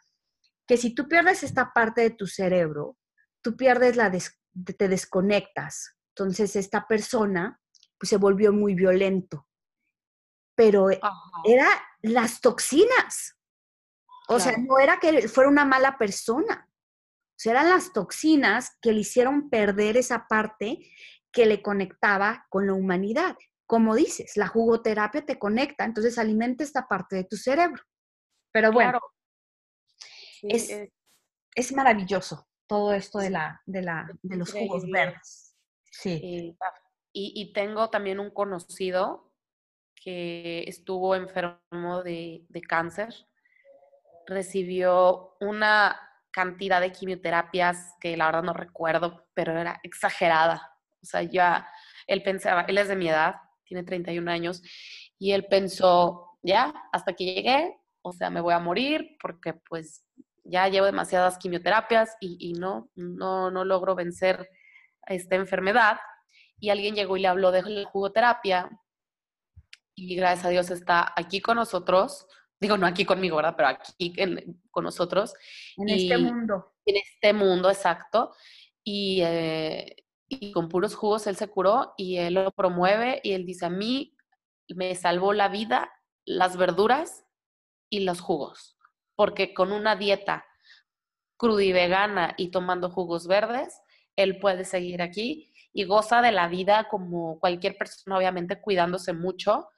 [0.67, 2.97] que si tú pierdes esta parte de tu cerebro,
[3.43, 5.95] tú pierdes la, te desconectas.
[6.17, 7.61] Entonces esta persona
[7.97, 9.47] pues, se volvió muy violento
[10.55, 11.69] pero era
[12.03, 13.39] las toxinas.
[14.29, 16.69] O sea, no era que fuera una mala persona.
[16.69, 20.79] O sea, eran las toxinas que le hicieron perder esa parte
[21.33, 23.37] que le conectaba con la humanidad.
[23.67, 27.83] Como dices, la jugoterapia te conecta, entonces alimenta esta parte de tu cerebro.
[28.53, 29.01] Pero bueno,
[30.43, 35.57] es, maravilloso todo esto de, la, de, la, de los jugos verdes.
[35.91, 36.21] Sí.
[36.23, 39.32] Y, y tengo también un conocido
[40.03, 43.15] que estuvo enfermo de, cáncer,
[44.27, 45.99] recibió una
[46.31, 50.77] cantidad de quimioterapias que la verdad no recuerdo, pero era exagerada.
[51.03, 51.69] O sea, ya
[52.07, 54.63] él pensaba, él es de mi edad, tiene 31 años,
[55.19, 60.05] y él pensó, ya, hasta que llegué, o sea, me voy a morir porque pues
[60.45, 64.49] ya llevo demasiadas quimioterapias y, y no, no, no logro vencer
[65.07, 65.99] esta enfermedad.
[66.59, 68.71] Y alguien llegó y le habló de la jugoterapia
[69.95, 72.27] y gracias a Dios está aquí con nosotros.
[72.61, 73.55] Digo, no aquí conmigo, ¿verdad?
[73.57, 74.15] Pero aquí
[74.71, 75.35] con nosotros.
[75.77, 76.75] En este mundo.
[76.87, 78.35] En este mundo, exacto.
[78.85, 79.97] Y, eh,
[80.29, 83.71] y con puros jugos él se curó y él lo promueve y él dice, a
[83.71, 84.17] mí
[84.69, 85.93] me salvó la vida
[86.25, 87.25] las verduras
[87.91, 88.79] y los jugos,
[89.17, 90.47] porque con una dieta
[91.37, 93.81] cruda y vegana y tomando jugos verdes,
[94.17, 99.69] él puede seguir aquí y goza de la vida como cualquier persona, obviamente cuidándose mucho,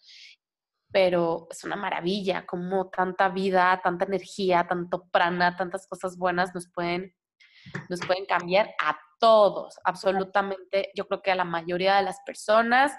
[0.93, 6.69] pero es una maravilla como tanta vida, tanta energía, tanto prana, tantas cosas buenas nos
[6.73, 7.15] pueden,
[7.89, 10.91] nos pueden cambiar a todos, absolutamente.
[10.95, 12.93] Yo creo que a la mayoría de las personas.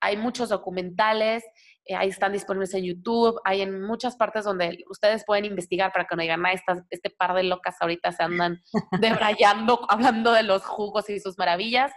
[0.00, 1.44] Hay muchos documentales,
[1.84, 6.04] eh, ahí están disponibles en YouTube, hay en muchas partes donde ustedes pueden investigar para
[6.04, 6.52] que no digan, ah,
[6.90, 8.60] este par de locas ahorita se andan
[9.00, 11.90] debrayando, hablando de los jugos y sus maravillas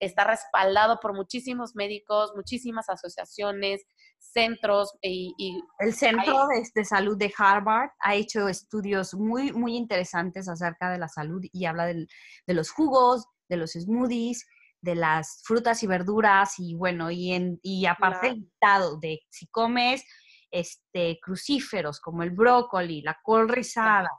[0.00, 3.82] está respaldado por muchísimos médicos, muchísimas asociaciones,
[4.18, 5.34] centros y...
[5.78, 11.08] el Centro de, Salud de Harvard ha hecho estudios muy, muy interesantes acerca de la
[11.08, 12.06] salud y habla de
[12.48, 14.46] los jugos, de los smoothies,
[14.80, 19.46] de las frutas y verduras y bueno, y, en, y aparte el listado de si
[19.48, 20.04] comes
[20.50, 24.10] este, crucíferos como el brócoli, la col rizada,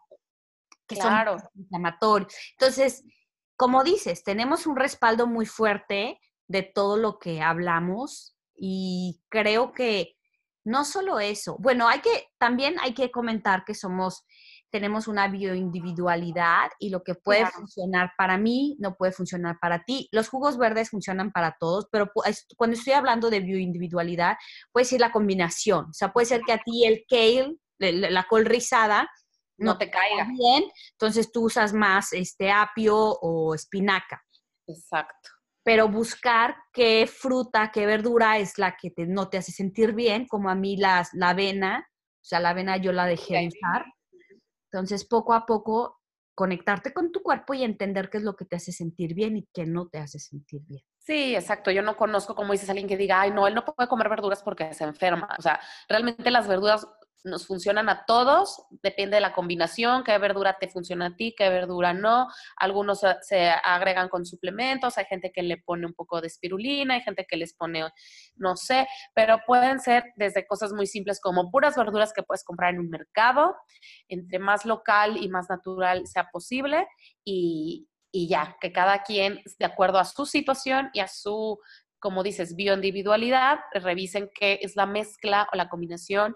[0.87, 1.13] que son
[1.55, 2.33] inflamatorios.
[2.51, 3.03] Entonces,
[3.57, 10.15] como dices, tenemos un respaldo muy fuerte de todo lo que hablamos y creo que
[10.63, 14.25] no solo eso, bueno, hay que también hay que comentar que somos
[14.69, 20.09] tenemos una bioindividualidad y lo que puede funcionar para mí no puede funcionar para ti.
[20.11, 22.11] Los jugos verdes funcionan para todos, pero
[22.57, 24.35] cuando estoy hablando de bioindividualidad,
[24.71, 25.85] puede ser la combinación.
[25.85, 27.57] O sea, puede ser que a ti el kale,
[28.11, 29.09] la col rizada,
[29.57, 34.23] no, te caiga bien, entonces tú usas más este apio o espinaca.
[34.67, 35.29] Exacto.
[35.63, 40.27] Pero buscar qué fruta, qué verdura es la que te, no te hace sentir bien,
[40.27, 43.85] como a mí las, la avena, o sea, la avena yo la dejé de usar.
[44.71, 45.97] Entonces, poco a poco,
[46.35, 49.47] conectarte con tu cuerpo y entender qué es lo que te hace sentir bien y
[49.53, 50.83] qué no te hace sentir bien.
[50.99, 51.71] Sí, exacto.
[51.71, 54.43] Yo no conozco, como dices, alguien que diga, ay, no, él no puede comer verduras
[54.43, 55.29] porque se enferma.
[55.39, 56.85] O sea, realmente las verduras
[57.27, 61.49] nos funcionan a todos, depende de la combinación, qué verdura te funciona a ti, qué
[61.49, 62.27] verdura no.
[62.55, 67.01] Algunos se agregan con suplementos, hay gente que le pone un poco de espirulina, hay
[67.01, 67.83] gente que les pone,
[68.35, 72.73] no sé, pero pueden ser desde cosas muy simples como puras verduras que puedes comprar
[72.73, 73.55] en un mercado,
[74.07, 76.87] entre más local y más natural sea posible
[77.23, 81.59] y, y ya, que cada quien, de acuerdo a su situación y a su
[81.99, 86.35] como dices, bioindividualidad, revisen qué es la mezcla o la combinación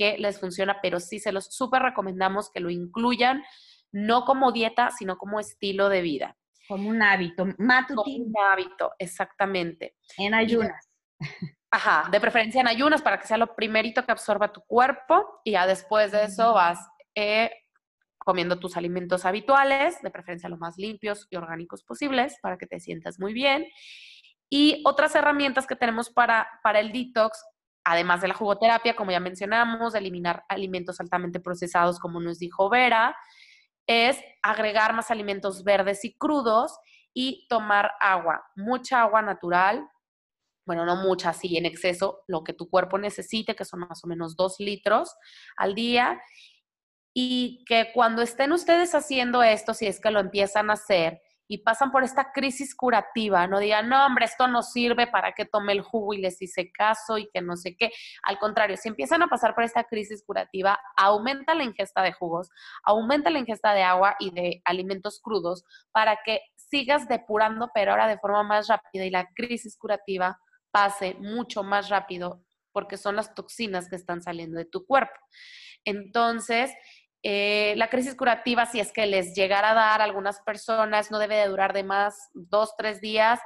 [0.00, 3.44] que les funciona, pero sí se los súper recomendamos que lo incluyan,
[3.92, 6.38] no como dieta, sino como estilo de vida.
[6.66, 8.24] Como un hábito, matutino.
[8.24, 9.96] Como un hábito, exactamente.
[10.16, 10.88] En ayunas.
[11.70, 15.52] Ajá, de preferencia en ayunas para que sea lo primerito que absorba tu cuerpo y
[15.52, 16.78] ya después de eso vas
[17.14, 17.50] eh,
[18.16, 22.80] comiendo tus alimentos habituales, de preferencia lo más limpios y orgánicos posibles para que te
[22.80, 23.66] sientas muy bien.
[24.48, 27.38] Y otras herramientas que tenemos para, para el detox,
[27.84, 33.16] además de la jugoterapia, como ya mencionamos, eliminar alimentos altamente procesados, como nos dijo Vera,
[33.86, 36.78] es agregar más alimentos verdes y crudos
[37.14, 39.88] y tomar agua, mucha agua natural,
[40.66, 44.06] bueno, no mucha, sí, en exceso, lo que tu cuerpo necesite, que son más o
[44.06, 45.12] menos dos litros
[45.56, 46.20] al día.
[47.12, 51.20] Y que cuando estén ustedes haciendo esto, si es que lo empiezan a hacer,
[51.52, 55.44] y pasan por esta crisis curativa, no digan, no, hombre, esto no sirve para que
[55.44, 57.90] tome el jugo y les hice caso y que no sé qué.
[58.22, 62.50] Al contrario, si empiezan a pasar por esta crisis curativa, aumenta la ingesta de jugos,
[62.84, 68.06] aumenta la ingesta de agua y de alimentos crudos para que sigas depurando, pero ahora
[68.06, 70.38] de forma más rápida y la crisis curativa
[70.70, 75.18] pase mucho más rápido porque son las toxinas que están saliendo de tu cuerpo.
[75.84, 76.72] Entonces,
[77.22, 81.18] eh, la crisis curativa, si es que les llegara a dar a algunas personas, no
[81.18, 83.40] debe de durar de más dos, tres días,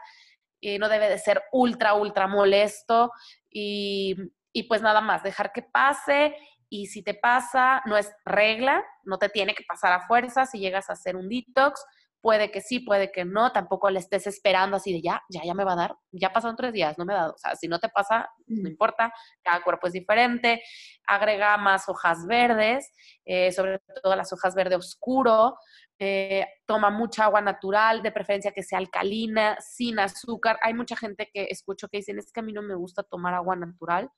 [0.60, 3.12] y no debe de ser ultra, ultra molesto
[3.50, 4.16] y,
[4.52, 6.34] y pues nada más, dejar que pase
[6.70, 10.58] y si te pasa, no es regla, no te tiene que pasar a fuerza si
[10.58, 11.84] llegas a hacer un detox,
[12.24, 15.52] puede que sí, puede que no, tampoco le estés esperando así de ya, ya, ya
[15.52, 17.68] me va a dar, ya pasaron tres días, no me ha dado, o sea, si
[17.68, 19.12] no te pasa, no importa,
[19.42, 20.62] cada cuerpo es diferente,
[21.06, 22.90] agrega más hojas verdes,
[23.26, 25.58] eh, sobre todo las hojas verde oscuro,
[25.98, 31.28] eh, toma mucha agua natural, de preferencia que sea alcalina, sin azúcar, hay mucha gente
[31.30, 34.08] que escucho que dicen, es que a mí no me gusta tomar agua natural,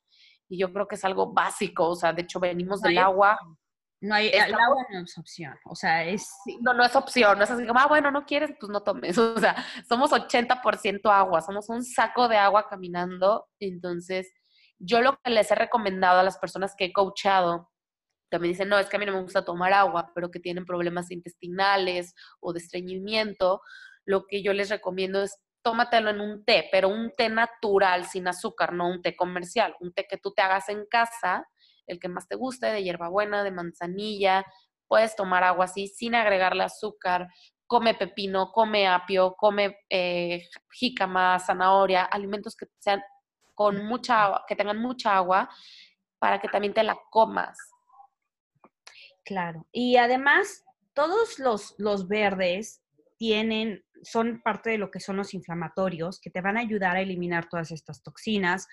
[0.48, 3.36] y yo creo que es algo básico, o sea, de hecho venimos del agua.
[4.00, 6.28] No hay, el agua no es opción, o sea, es...
[6.60, 9.16] no, no es opción, no es así como, ah, bueno, no quieres, pues no tomes,
[9.18, 9.56] o sea,
[9.88, 14.30] somos 80% agua, somos un saco de agua caminando, entonces
[14.78, 17.70] yo lo que les he recomendado a las personas que he coachado,
[18.30, 20.40] que me dicen, no, es que a mí no me gusta tomar agua, pero que
[20.40, 23.62] tienen problemas intestinales o de estreñimiento,
[24.04, 28.28] lo que yo les recomiendo es tómatelo en un té, pero un té natural, sin
[28.28, 31.44] azúcar, no un té comercial, un té que tú te hagas en casa,
[31.86, 34.44] el que más te guste, de hierbabuena, de manzanilla.
[34.88, 37.28] Puedes tomar agua así sin agregarle azúcar.
[37.66, 43.02] Come pepino, come apio, come eh, jícama, zanahoria, alimentos que sean
[43.54, 45.48] con mucha que tengan mucha agua
[46.18, 47.58] para que también te la comas.
[49.24, 49.66] Claro.
[49.72, 50.64] Y además,
[50.94, 52.82] todos los, los verdes
[53.16, 57.00] tienen, son parte de lo que son los inflamatorios, que te van a ayudar a
[57.00, 58.68] eliminar todas estas toxinas.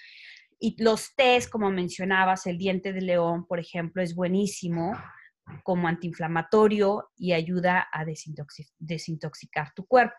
[0.59, 4.93] Y los tés, como mencionabas, el diente de león, por ejemplo, es buenísimo
[5.63, 10.15] como antiinflamatorio y ayuda a desintoxicar tu cuerpo.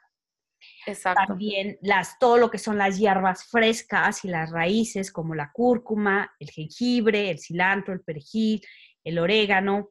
[0.86, 1.22] Exacto.
[1.28, 6.34] También las, todo lo que son las hierbas frescas y las raíces, como la cúrcuma,
[6.38, 8.62] el jengibre, el cilantro, el perejil,
[9.02, 9.90] el orégano,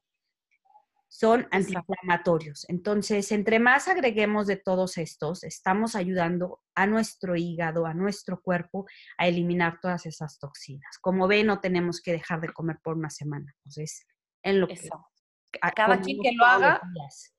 [1.14, 2.66] son antiinflamatorios.
[2.70, 8.88] Entonces, entre más agreguemos de todos estos, estamos ayudando a nuestro hígado, a nuestro cuerpo,
[9.20, 10.98] a eliminar todas esas toxinas.
[11.00, 13.54] Como ven, no tenemos que dejar de comer por una semana.
[13.58, 14.08] Entonces,
[14.42, 14.90] en lo que...
[15.62, 16.82] A cada quien que lo haga,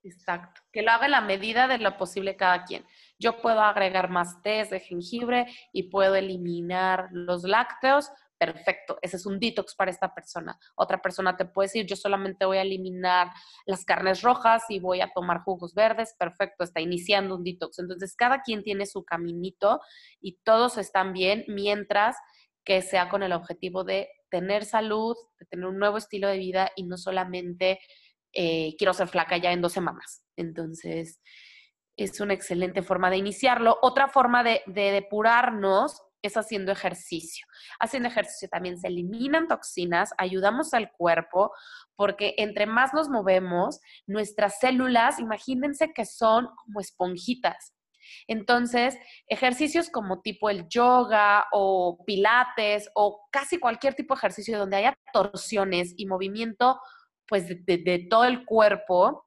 [0.05, 2.87] exacto, que lo haga en la medida de lo posible cada quien.
[3.19, 8.13] Yo puedo agregar más té de jengibre y puedo eliminar los lácteos,
[8.53, 10.59] perfecto, ese es un detox para esta persona.
[10.77, 13.31] Otra persona te puede decir, yo solamente voy a eliminar
[13.67, 17.79] las carnes rojas y voy a tomar jugos verdes, perfecto, está iniciando un detox.
[17.79, 19.81] Entonces, cada quien tiene su caminito
[20.21, 22.17] y todos están bien mientras
[22.65, 26.71] que sea con el objetivo de tener salud, de tener un nuevo estilo de vida
[26.77, 27.79] y no solamente
[28.33, 30.23] eh, quiero ser flaca ya en dos semanas.
[30.37, 31.21] Entonces,
[31.97, 33.79] es una excelente forma de iniciarlo.
[33.83, 37.47] Otra forma de, de depurarnos es haciendo ejercicio.
[37.81, 41.53] Haciendo ejercicio también se eliminan toxinas, ayudamos al cuerpo,
[41.97, 47.75] porque entre más nos movemos, nuestras células, imagínense que son como esponjitas.
[48.27, 48.97] Entonces,
[49.29, 54.99] ejercicios como tipo el yoga o pilates o casi cualquier tipo de ejercicio donde haya
[55.13, 56.79] torsiones y movimiento
[57.27, 59.27] pues de, de todo el cuerpo,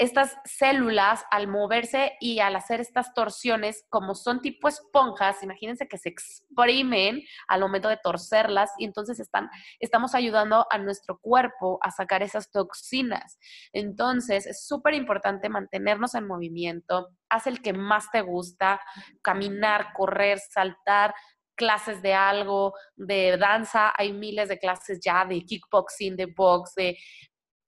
[0.00, 5.98] estas células al moverse y al hacer estas torsiones, como son tipo esponjas, imagínense que
[5.98, 11.90] se exprimen al momento de torcerlas y entonces están, estamos ayudando a nuestro cuerpo a
[11.90, 13.38] sacar esas toxinas.
[13.74, 18.80] Entonces es súper importante mantenernos en movimiento, haz el que más te gusta,
[19.20, 21.14] caminar, correr, saltar,
[21.60, 26.96] clases de algo, de danza, hay miles de clases ya de kickboxing, de box, de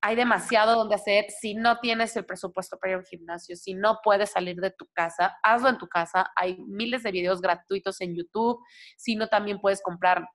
[0.02, 1.26] hay demasiado donde hacer.
[1.30, 4.72] Si no tienes el presupuesto para ir a un gimnasio, si no puedes salir de
[4.72, 6.30] tu casa, hazlo en tu casa.
[6.36, 8.58] Hay miles de videos gratuitos en YouTube.
[8.96, 10.26] Si no, también puedes comprar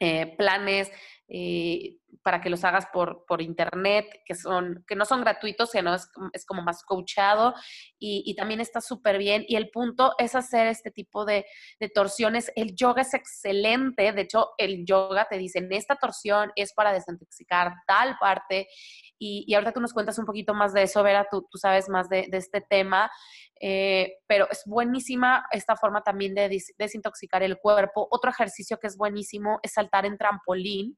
[0.00, 0.90] eh, planes
[1.28, 5.94] eh, para que los hagas por, por, internet, que, son, que no son gratuitos, sino
[5.94, 7.54] es, es como más coachado
[7.98, 9.44] y, y también está súper bien.
[9.46, 11.44] Y el punto es hacer este tipo de,
[11.80, 12.50] de, torsiones.
[12.56, 16.92] El yoga es excelente, de hecho el yoga te dice, en esta torsión es para
[16.92, 18.68] desintoxicar tal parte.
[19.18, 21.88] Y, y ahorita tú nos cuentas un poquito más de eso, Vera, tú, tú sabes
[21.88, 23.10] más de, este tema.
[23.60, 28.06] Eh, pero es buenísima esta forma también de desintoxicar el cuerpo.
[28.10, 30.96] Otro ejercicio que es buenísimo es saltar en trampolín.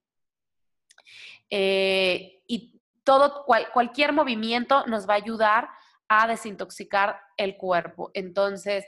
[1.49, 5.69] Eh, y todo, cualquier movimiento nos va a ayudar
[6.09, 8.11] a desintoxicar el cuerpo.
[8.15, 8.85] Entonces,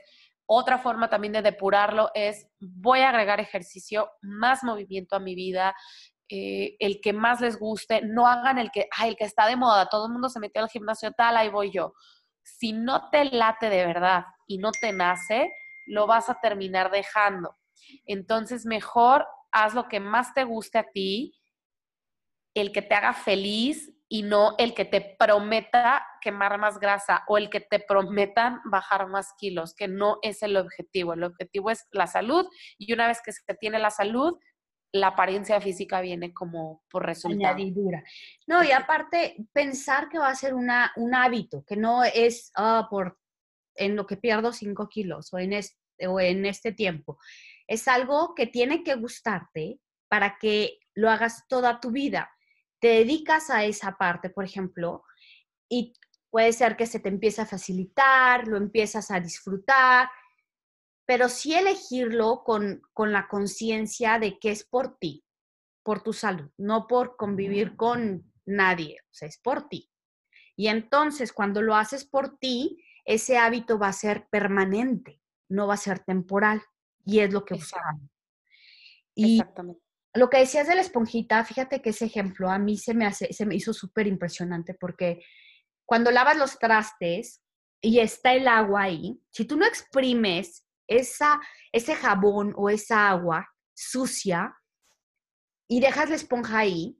[0.47, 5.75] otra forma también de depurarlo es, voy a agregar ejercicio, más movimiento a mi vida,
[6.35, 9.55] eh, el que más les guste, no hagan el que, ay, el que está de
[9.55, 11.93] moda, todo el mundo se metió al gimnasio tal, ahí voy yo.
[12.43, 15.53] Si no te late de verdad y no te nace,
[15.85, 17.59] lo vas a terminar dejando.
[18.07, 21.39] Entonces, mejor haz lo que más te guste a ti,
[22.55, 27.37] el que te haga feliz y no el que te prometa quemar más grasa o
[27.37, 31.13] el que te prometan bajar más kilos, que no es el objetivo.
[31.13, 32.47] El objetivo es la salud
[32.79, 34.39] y una vez que se tiene la salud,
[34.93, 37.55] la apariencia física viene como por resultado.
[37.55, 38.05] Añadidura.
[38.47, 42.87] No, y aparte, pensar que va a ser una, un hábito, que no es ah,
[42.91, 43.19] por
[43.75, 47.19] en lo que pierdo 5 kilos o en, este, o en este tiempo.
[47.67, 49.79] Es algo que tiene que gustarte
[50.09, 52.31] para que lo hagas toda tu vida
[52.83, 55.05] te dedicas a esa parte, por ejemplo,
[55.69, 55.95] y
[56.31, 60.11] puede ser que se te empiece a facilitar, lo empiezas a disfrutar,
[61.07, 65.25] pero sí elegirlo con, con la conciencia de que es por ti,
[65.83, 69.91] por tu salud, no por convivir con nadie, o sea, es por ti.
[70.57, 75.75] Y entonces cuando lo haces por ti, ese hábito va a ser permanente, no va
[75.75, 76.63] a ser temporal.
[77.05, 78.09] Y es lo que buscamos.
[79.17, 79.83] Exactamente
[80.15, 83.33] lo que decías de la esponjita, fíjate que ese ejemplo a mí se me, hace,
[83.33, 85.25] se me hizo súper impresionante porque
[85.87, 87.43] cuando lavas los trastes
[87.81, 91.41] y está el agua ahí, si tú no exprimes esa,
[91.73, 94.55] ese jabón o esa agua sucia
[95.69, 96.99] y dejas la esponja ahí,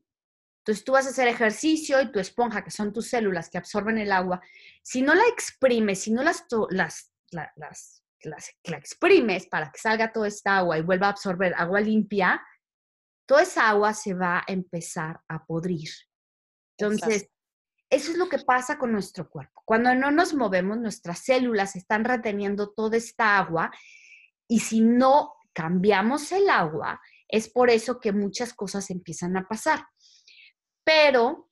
[0.63, 3.99] entonces tú vas a hacer ejercicio y tu esponja, que son tus células que absorben
[3.99, 4.41] el agua,
[4.83, 7.13] si no la exprimes, si no las, las,
[7.57, 12.41] las, la exprimes para que salga toda esta agua y vuelva a absorber agua limpia,
[13.27, 15.89] toda esa agua se va a empezar a podrir.
[16.79, 17.29] Entonces,
[17.93, 19.61] eso es lo que pasa con nuestro cuerpo.
[19.67, 23.71] Cuando no nos movemos, nuestras células están reteniendo toda esta agua
[24.49, 29.85] y si no cambiamos el agua, es por eso que muchas cosas empiezan a pasar.
[30.83, 31.51] Pero,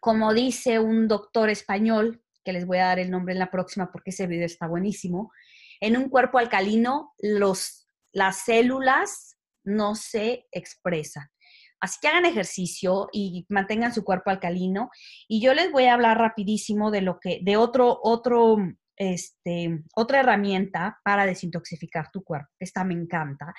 [0.00, 3.90] como dice un doctor español, que les voy a dar el nombre en la próxima
[3.90, 5.32] porque ese video está buenísimo,
[5.80, 11.32] en un cuerpo alcalino, los, las células no se expresa.
[11.80, 14.90] Así que hagan ejercicio y mantengan su cuerpo alcalino.
[15.28, 18.56] Y yo les voy a hablar rapidísimo de lo que, de otro, otro,
[18.96, 22.48] este, otra herramienta para desintoxicar tu cuerpo.
[22.58, 23.54] Esta me encanta,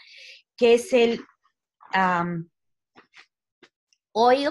[0.58, 1.22] que es el
[4.12, 4.50] oil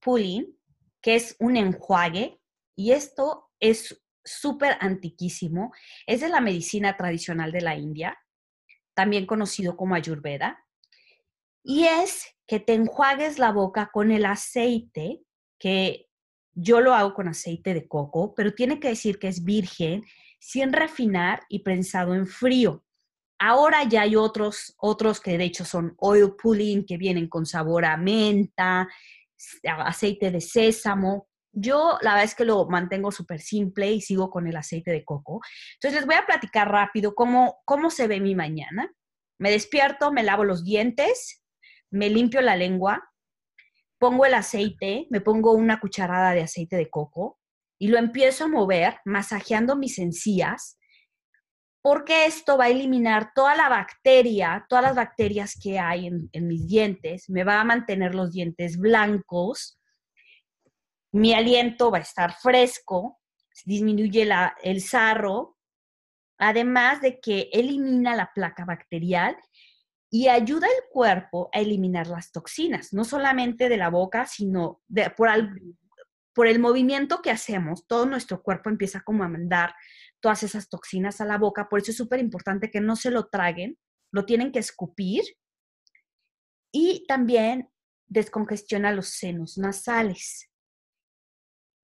[0.00, 0.58] pulling,
[1.00, 2.40] que es un enjuague.
[2.76, 5.72] Y esto es súper antiquísimo.
[6.06, 8.18] Es de la medicina tradicional de la India,
[8.94, 10.64] también conocido como Ayurveda.
[11.64, 15.20] Y es que te enjuagues la boca con el aceite,
[15.58, 16.06] que
[16.54, 20.02] yo lo hago con aceite de coco, pero tiene que decir que es virgen,
[20.40, 22.84] sin refinar y prensado en frío.
[23.38, 27.84] Ahora ya hay otros, otros que de hecho son oil pulling, que vienen con sabor
[27.84, 28.88] a menta,
[29.84, 31.28] aceite de sésamo.
[31.52, 35.04] Yo la verdad es que lo mantengo súper simple y sigo con el aceite de
[35.04, 35.40] coco.
[35.74, 38.90] Entonces les voy a platicar rápido cómo, cómo se ve mi mañana.
[39.38, 41.37] Me despierto, me lavo los dientes,
[41.90, 43.02] me limpio la lengua,
[43.98, 47.38] pongo el aceite, me pongo una cucharada de aceite de coco
[47.78, 50.78] y lo empiezo a mover, masajeando mis encías,
[51.80, 56.66] porque esto va a eliminar toda la bacteria, todas las bacterias que hay en, mis
[56.66, 59.80] dientes, me va a mantener los dientes blancos,
[61.12, 63.20] mi aliento va a estar fresco,
[63.64, 64.28] disminuye
[64.62, 65.56] el sarro,
[66.38, 69.36] además de que elimina la placa bacterial
[70.10, 74.82] y ayuda al cuerpo a eliminar las toxinas, no solamente de la boca, sino
[75.16, 75.30] por,
[76.34, 79.74] por el movimiento que hacemos, todo nuestro cuerpo empieza como a mandar
[80.20, 83.28] todas esas toxinas a la boca, por eso es súper importante que no se lo
[83.28, 83.78] traguen,
[84.10, 85.22] lo tienen que escupir
[86.72, 87.70] y también
[88.06, 90.50] descongestiona los senos nasales.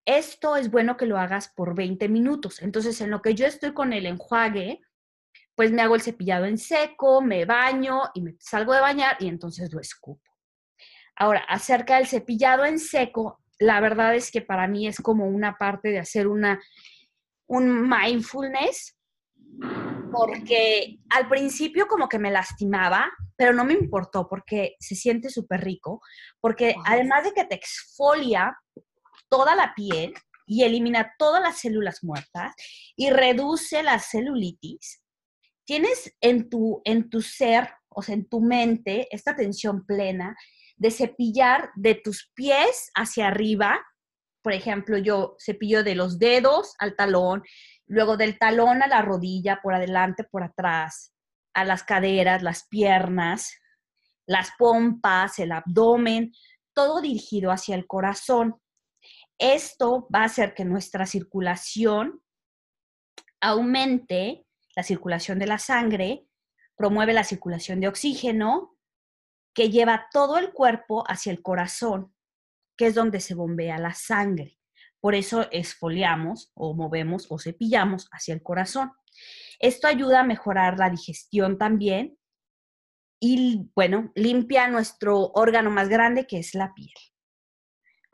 [0.05, 2.61] Esto es bueno que lo hagas por 20 minutos.
[2.61, 4.81] Entonces, en lo que yo estoy con el enjuague,
[5.55, 9.27] pues me hago el cepillado en seco, me baño y me salgo de bañar y
[9.27, 10.21] entonces lo escupo.
[11.15, 15.57] Ahora, acerca del cepillado en seco, la verdad es que para mí es como una
[15.57, 16.59] parte de hacer una,
[17.47, 18.97] un mindfulness,
[20.11, 25.61] porque al principio como que me lastimaba, pero no me importó porque se siente súper
[25.61, 26.01] rico,
[26.39, 28.57] porque además de que te exfolia
[29.29, 30.13] toda la piel
[30.45, 32.53] y elimina todas las células muertas
[32.95, 35.02] y reduce la celulitis,
[35.65, 40.35] tienes en tu, en tu ser, o sea, en tu mente, esta tensión plena
[40.75, 43.79] de cepillar de tus pies hacia arriba.
[44.41, 47.43] Por ejemplo, yo cepillo de los dedos al talón,
[47.85, 51.13] luego del talón a la rodilla, por adelante, por atrás,
[51.53, 53.53] a las caderas, las piernas,
[54.25, 56.33] las pompas, el abdomen,
[56.73, 58.55] todo dirigido hacia el corazón.
[59.37, 62.21] Esto va a hacer que nuestra circulación
[63.41, 64.45] aumente,
[64.75, 66.27] la circulación de la sangre,
[66.75, 68.77] promueve la circulación de oxígeno,
[69.53, 72.13] que lleva todo el cuerpo hacia el corazón,
[72.75, 74.59] que es donde se bombea la sangre.
[74.99, 78.93] Por eso esfoliamos o movemos o cepillamos hacia el corazón.
[79.59, 82.17] Esto ayuda a mejorar la digestión también
[83.19, 86.93] y, bueno, limpia nuestro órgano más grande que es la piel.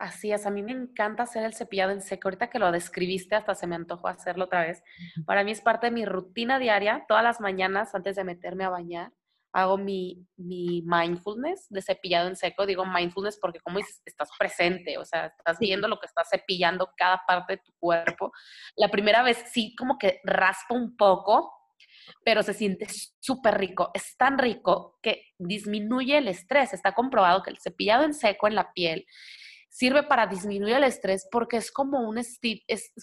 [0.00, 2.28] Así es, a mí me encanta hacer el cepillado en seco.
[2.28, 4.82] Ahorita que lo describiste, hasta se me antojó hacerlo otra vez.
[5.26, 7.04] Para mí es parte de mi rutina diaria.
[7.06, 9.12] Todas las mañanas, antes de meterme a bañar,
[9.52, 12.64] hago mi, mi mindfulness de cepillado en seco.
[12.64, 16.88] Digo mindfulness porque, como dices, estás presente, o sea, estás viendo lo que estás cepillando
[16.96, 18.32] cada parte de tu cuerpo.
[18.76, 21.52] La primera vez sí, como que raspa un poco,
[22.24, 22.86] pero se siente
[23.20, 23.90] súper rico.
[23.92, 26.72] Es tan rico que disminuye el estrés.
[26.72, 29.04] Está comprobado que el cepillado en seco en la piel
[29.70, 32.40] sirve para disminuir el estrés porque es como un, es,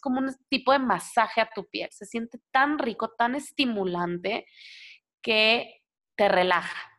[0.02, 1.90] como un tipo de masaje a tu piel.
[1.92, 4.46] Se siente tan rico, tan estimulante
[5.22, 5.82] que
[6.16, 6.92] te relaja.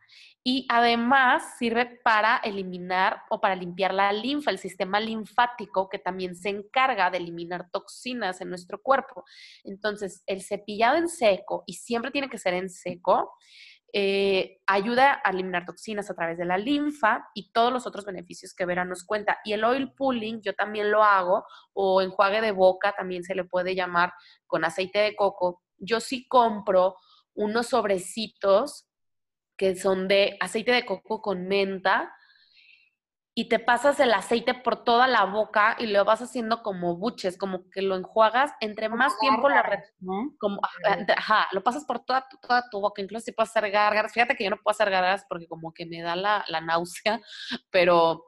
[0.43, 6.35] Y además sirve para eliminar o para limpiar la linfa, el sistema linfático que también
[6.35, 9.25] se encarga de eliminar toxinas en nuestro cuerpo.
[9.65, 13.31] Entonces, el cepillado en seco, y siempre tiene que ser en seco,
[13.93, 18.55] eh, ayuda a eliminar toxinas a través de la linfa y todos los otros beneficios
[18.55, 19.39] que Vera nos cuenta.
[19.45, 23.45] Y el oil pulling yo también lo hago, o enjuague de boca también se le
[23.45, 24.13] puede llamar
[24.47, 25.63] con aceite de coco.
[25.79, 26.97] Yo sí compro
[27.35, 28.87] unos sobrecitos
[29.57, 32.13] que son de aceite de coco con menta
[33.39, 37.39] y te pasas el aceite por toda la boca y lo vas haciendo como buches,
[37.39, 39.55] como que lo enjuagas, entre más tiempo lo,
[40.41, 40.61] como,
[41.17, 44.35] ajá, lo pasas por toda tu, toda tu boca, incluso si puedes hacer gárgaras, fíjate
[44.35, 47.21] que yo no puedo hacer gárgaras porque como que me da la, la náusea,
[47.71, 48.25] pero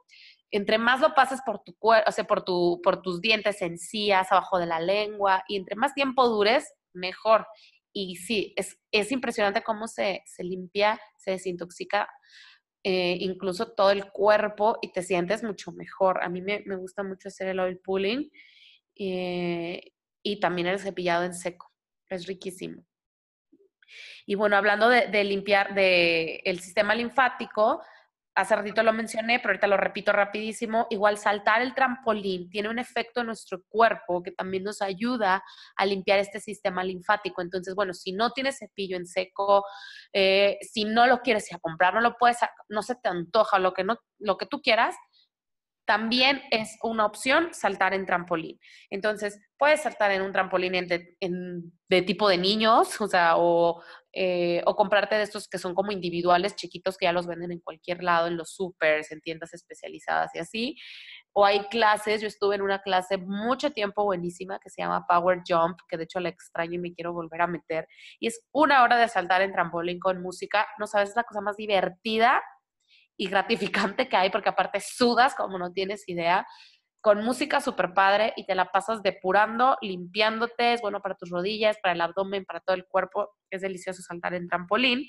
[0.52, 4.30] entre más lo pases por tu cuerpo, o sea, por, tu, por tus dientes, encías,
[4.30, 7.48] abajo de la lengua, y entre más tiempo dures, mejor.
[7.92, 12.08] Y sí, es, es impresionante cómo se, se limpia, se desintoxica
[12.82, 16.22] eh, incluso todo el cuerpo y te sientes mucho mejor.
[16.22, 18.30] A mí me, gusta mucho hacer el oil pulling
[18.96, 21.70] eh, y también el cepillado en seco.
[22.08, 22.84] Es riquísimo.
[24.24, 27.82] Y bueno, hablando de, de limpiar del el sistema linfático,
[28.40, 32.78] hace ratito lo mencioné, pero ahorita lo repito rapidísimo, igual saltar el trampolín tiene un
[32.78, 35.42] efecto en nuestro cuerpo que también nos ayuda
[35.76, 37.42] a limpiar este sistema linfático.
[37.42, 39.64] Entonces, bueno, si no tienes cepillo en seco,
[40.12, 42.38] eh, si no lo quieres ir a comprar, no lo puedes,
[42.68, 44.96] no se te antoja, lo que, no, lo que tú quieras,
[45.90, 48.60] también es una opción saltar en trampolín.
[48.90, 53.34] Entonces, puedes saltar en un trampolín de, tipo de niños, o sea,
[54.12, 57.58] eh, o, comprarte de estos que son como individuales, chiquitos, que ya los venden en
[57.58, 60.76] cualquier lado, en los supers, en tiendas especializadas y así.
[61.32, 65.40] O hay clases, yo estuve en una clase mucho tiempo buenísima que se llama Power
[65.44, 67.88] Jump, que de hecho la extraño y me quiero volver a meter.
[68.20, 70.68] Y es una hora de saltar en trampolín con música.
[70.78, 72.40] No sabes, es la cosa más divertida
[73.20, 76.46] y gratificante que hay, porque aparte sudas como no tienes idea,
[77.02, 81.76] con música súper padre y te la pasas depurando, limpiándote, es bueno para tus rodillas,
[81.82, 85.04] para el abdomen, para todo el cuerpo, es delicioso saltar en trampolín.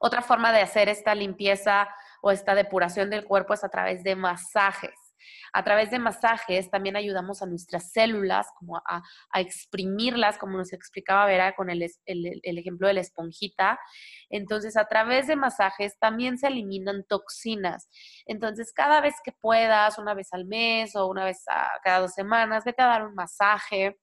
[0.00, 1.88] Otra forma de hacer esta limpieza
[2.22, 5.09] o esta depuración del cuerpo es a través de masajes.
[5.52, 9.02] A través de masajes también ayudamos a nuestras células como a,
[9.34, 13.78] exprimirlas, como nos explicaba Vera con el, ejemplo de la esponjita.
[14.28, 17.88] Entonces, a través de masajes también se eliminan toxinas.
[18.26, 21.44] Entonces, cada vez que puedas, una vez al mes o una vez
[21.82, 23.98] cada dos semanas, vete a dar un masaje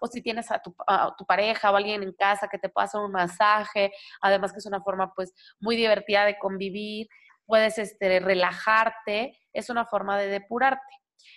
[0.00, 2.86] o si tienes a tu, a tu, pareja o alguien en casa que te pueda
[2.86, 3.92] hacer un masaje,
[4.22, 7.08] además que es una forma pues muy divertida de convivir
[7.46, 10.82] puedes este, relajarte, es una forma de depurarte.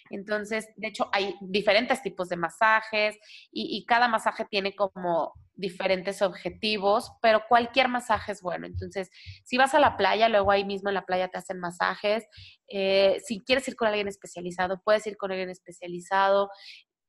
[0.09, 3.17] Entonces, de hecho, hay diferentes tipos de masajes
[3.51, 8.67] y, cada masaje tiene como diferentes objetivos, pero cualquier masaje es bueno.
[8.67, 9.09] Entonces,
[9.43, 12.25] si vas a la playa, luego ahí mismo en la playa te hacen masajes.
[12.67, 16.49] Eh, si quieres ir con alguien especializado, puedes ir con alguien especializado.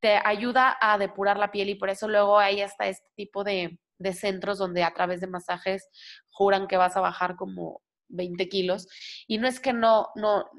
[0.00, 3.78] Te ayuda a depurar la piel y por eso luego hay hasta este tipo de,
[3.98, 5.88] de centros donde a través de masajes
[6.30, 8.88] juran que vas a bajar como 20 kilos.
[9.26, 10.50] Y no es que no, no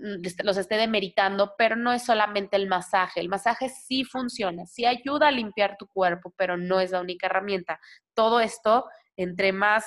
[0.43, 3.19] los esté demeritando, pero no es solamente el masaje.
[3.19, 7.27] El masaje sí funciona, sí ayuda a limpiar tu cuerpo, pero no es la única
[7.27, 7.79] herramienta.
[8.13, 8.85] Todo esto,
[9.15, 9.85] entre más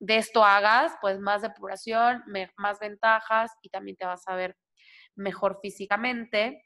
[0.00, 2.22] de esto hagas, pues más depuración,
[2.56, 4.56] más ventajas y también te vas a ver
[5.16, 6.64] mejor físicamente.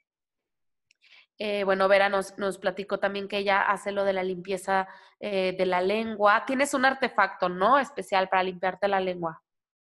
[1.38, 4.86] Eh, bueno, Vera nos, nos, platicó también que ella hace lo de la limpieza
[5.18, 6.44] eh, de la lengua.
[6.46, 7.78] Tienes un artefacto, ¿no?
[7.78, 9.42] Especial para limpiarte la lengua.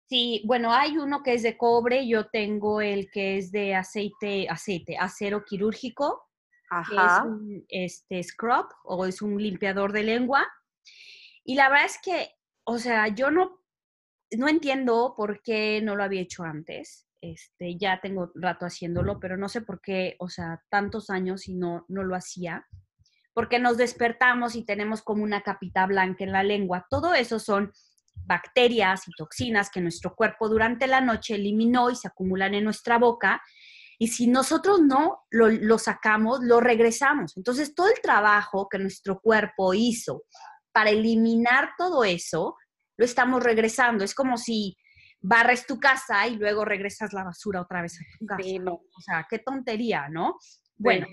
[0.09, 4.49] Sí, bueno, hay uno que es de cobre, yo tengo el que es de aceite,
[4.49, 6.31] aceite, acero quirúrgico,
[6.89, 10.47] que es un este, scrub o es un limpiador de lengua.
[11.43, 12.31] Y la verdad es que,
[12.65, 13.61] o sea, yo no,
[14.31, 17.09] no entiendo por qué no lo había hecho antes.
[17.21, 21.55] Este, ya tengo rato haciéndolo, pero no sé por qué, o sea, tantos años y
[21.55, 22.65] no, no lo hacía.
[23.33, 26.87] Porque nos despertamos y tenemos como una capita blanca en la lengua.
[26.89, 27.73] Todo eso son
[28.25, 32.99] bacterias y toxinas que nuestro cuerpo durante la noche eliminó y se acumulan en nuestra
[32.99, 33.43] boca.
[33.99, 37.37] Y si nosotros no lo, sacamos, lo regresamos.
[37.37, 40.25] Entonces, todo el trabajo que nuestro cuerpo hizo
[40.73, 42.57] para eliminar todo eso,
[42.99, 44.05] lo estamos regresando.
[44.05, 44.77] Es como si
[45.21, 48.43] barres tu casa y luego regresas la basura otra vez a tu casa.
[48.71, 50.37] O sea, qué tontería, ¿no?
[50.77, 51.07] Bueno,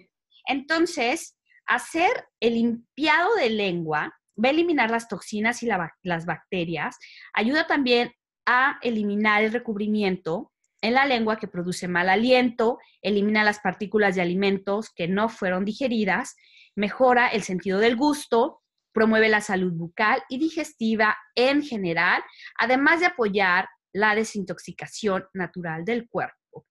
[0.45, 5.69] entonces, hacer el limpiado de lengua va a eliminar las toxinas y
[6.03, 6.97] las bacterias,
[7.33, 8.11] ayuda también
[8.45, 14.21] a eliminar el recubrimiento en la lengua que produce mal aliento, elimina las partículas de
[14.21, 16.35] alimentos que no fueron digeridas,
[16.75, 18.61] mejora el sentido del gusto,
[18.91, 22.21] promueve la salud bucal y digestiva en general,
[22.59, 26.65] además de apoyar la desintoxicación natural del cuerpo.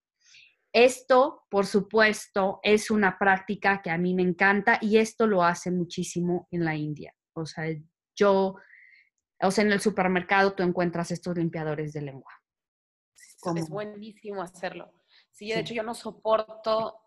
[0.75, 5.71] Esto, por supuesto, es una práctica que a mí me encanta y esto lo hace
[5.71, 7.15] muchísimo en la India.
[7.35, 7.64] O sea,
[8.14, 8.57] yo,
[9.41, 12.33] o sea, en el supermercado tú encuentras estos limpiadores de lengua.
[13.57, 14.93] Es buenísimo hacerlo.
[15.30, 17.03] Sí, de hecho yo no soporto,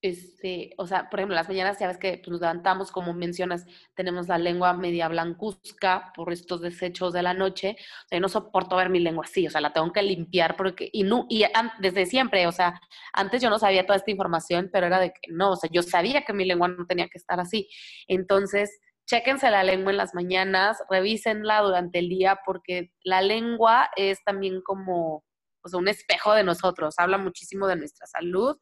[0.00, 3.66] este, o sea, por ejemplo, las mañanas ya ves que pues, nos levantamos, como mencionas,
[3.94, 7.76] tenemos la lengua media blancuzca por estos desechos de la noche.
[7.78, 10.56] O sea, yo no soporto ver mi lengua así, o sea, la tengo que limpiar
[10.56, 11.44] porque, y, no, y
[11.80, 12.80] desde siempre, o sea,
[13.12, 15.82] antes yo no sabía toda esta información, pero era de que no, o sea, yo
[15.82, 17.68] sabía que mi lengua no tenía que estar así.
[18.06, 18.78] Entonces,
[19.08, 24.60] chéquense la lengua en las mañanas, revísenla durante el día, porque la lengua es también
[24.62, 25.24] como
[25.72, 28.56] un espejo de nosotros, habla muchísimo de nuestra salud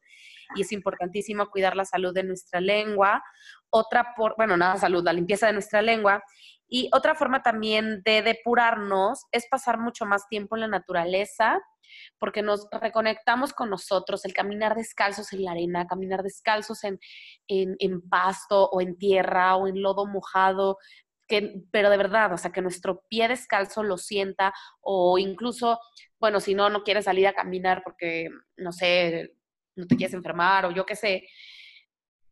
[0.55, 3.23] y es importantísimo cuidar la salud de nuestra lengua.
[3.69, 6.23] Otra, por, bueno, nada, salud, la limpieza de nuestra lengua.
[6.67, 11.59] Y otra forma también de depurarnos es pasar mucho más tiempo en la naturaleza,
[12.19, 16.99] porque nos reconectamos con nosotros, el caminar descalzos en la arena, caminar descalzos en,
[18.09, 20.77] pasto o en tierra o en lodo mojado,
[21.27, 25.79] que, pero de verdad, o sea, que nuestro pie descalzo lo sienta o incluso,
[26.19, 29.33] bueno, si no, no quieres salir a caminar porque, no sé,
[29.75, 31.27] no te quieres enfermar o yo qué sé,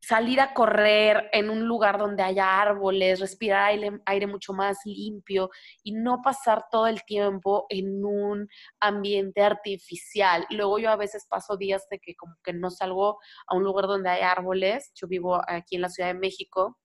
[0.07, 3.71] salir a correr en un lugar donde haya árboles, respirar
[4.05, 5.49] aire, mucho más limpio
[5.83, 8.47] y no pasar todo el tiempo en un
[8.79, 10.45] ambiente artificial.
[10.51, 13.87] Luego yo a veces paso días de que como que no salgo a un lugar
[13.87, 14.91] donde hay árboles.
[14.93, 16.77] Yo vivo aquí en la Ciudad de México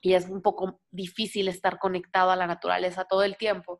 [0.00, 3.78] y es un poco difícil estar conectado a la naturaleza todo el tiempo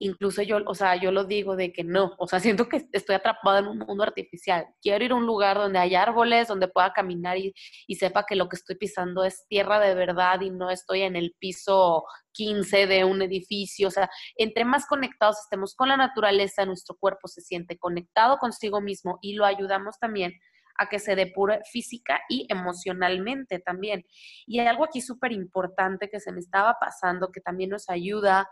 [0.00, 3.14] incluso yo, o sea, yo lo digo de que no, o sea, siento que estoy
[3.14, 4.66] atrapada en un mundo artificial.
[4.82, 7.54] Quiero ir a un lugar donde hay árboles, donde pueda caminar y,
[7.86, 11.16] y, sepa que lo que estoy pisando es tierra de verdad y no estoy en
[11.16, 13.88] el piso 15 de un edificio.
[13.88, 18.80] O sea, entre más conectados estemos con la naturaleza, nuestro cuerpo se siente conectado consigo
[18.80, 20.32] mismo y lo ayudamos también
[20.80, 24.06] a que se depure física y emocionalmente también.
[24.46, 28.48] Y hay algo aquí súper importante que se me estaba pasando que también nos ayuda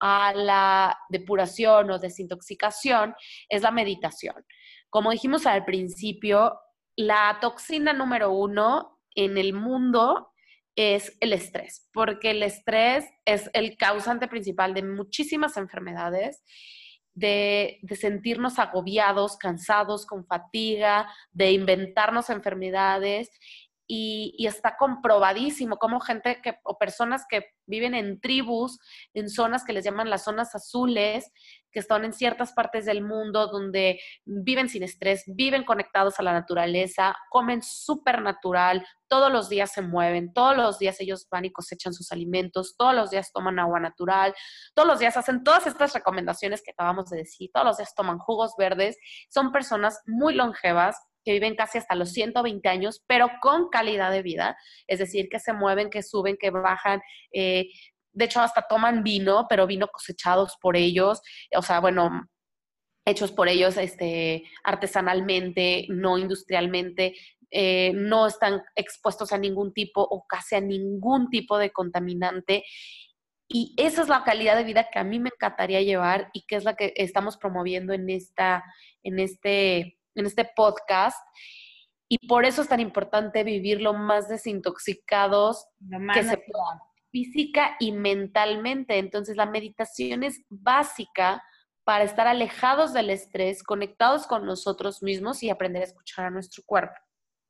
[0.00, 3.14] a la depuración o desintoxicación
[3.48, 4.44] es la meditación.
[4.90, 6.58] Como dijimos al principio,
[6.96, 10.32] la toxina número uno en el mundo
[10.76, 16.42] es el estrés, porque el estrés es el causante principal de muchísimas enfermedades,
[17.14, 23.28] de, de, sentirnos agobiados, cansados, con fatiga, de inventarnos enfermedades
[23.90, 28.78] y, está comprobadísimo como gente que, o personas que viven en tribus,
[29.14, 31.32] en zonas que les llaman las zonas azules,
[31.72, 36.32] que están en ciertas partes del mundo donde viven sin estrés, viven conectados a la
[36.32, 41.52] naturaleza, comen súper natural, todos los días se mueven, todos los días ellos van y
[41.52, 44.34] cosechan sus alimentos, todos los días toman agua natural,
[44.74, 48.18] todos los días hacen todas estas recomendaciones que acabamos de decir, todos los días toman
[48.18, 48.98] jugos verdes,
[49.30, 50.96] son personas muy longevas,
[51.28, 54.56] que viven casi hasta los 120 años, pero con calidad de vida,
[54.86, 57.02] es decir, que se mueven, que suben, que bajan.
[57.34, 57.68] Eh,
[58.14, 61.20] de hecho, hasta toman vino, pero vino cosechados por ellos,
[61.54, 62.30] o sea, bueno,
[63.04, 67.14] hechos por ellos este, artesanalmente, no industrialmente,
[67.50, 72.64] eh, no están expuestos a ningún tipo o casi a ningún tipo de contaminante.
[73.48, 76.56] Y esa es la calidad de vida que a mí me encantaría llevar y que
[76.56, 78.64] es la que estamos promoviendo en, esta,
[79.02, 81.18] en este en este podcast.
[82.08, 85.66] Y por eso es tan importante vivirlo más desintoxicados
[86.14, 86.42] que se
[87.10, 88.98] física y mentalmente.
[88.98, 91.42] Entonces la meditación es básica
[91.84, 96.62] para estar alejados del estrés, conectados con nosotros mismos y aprender a escuchar a nuestro
[96.66, 96.94] cuerpo.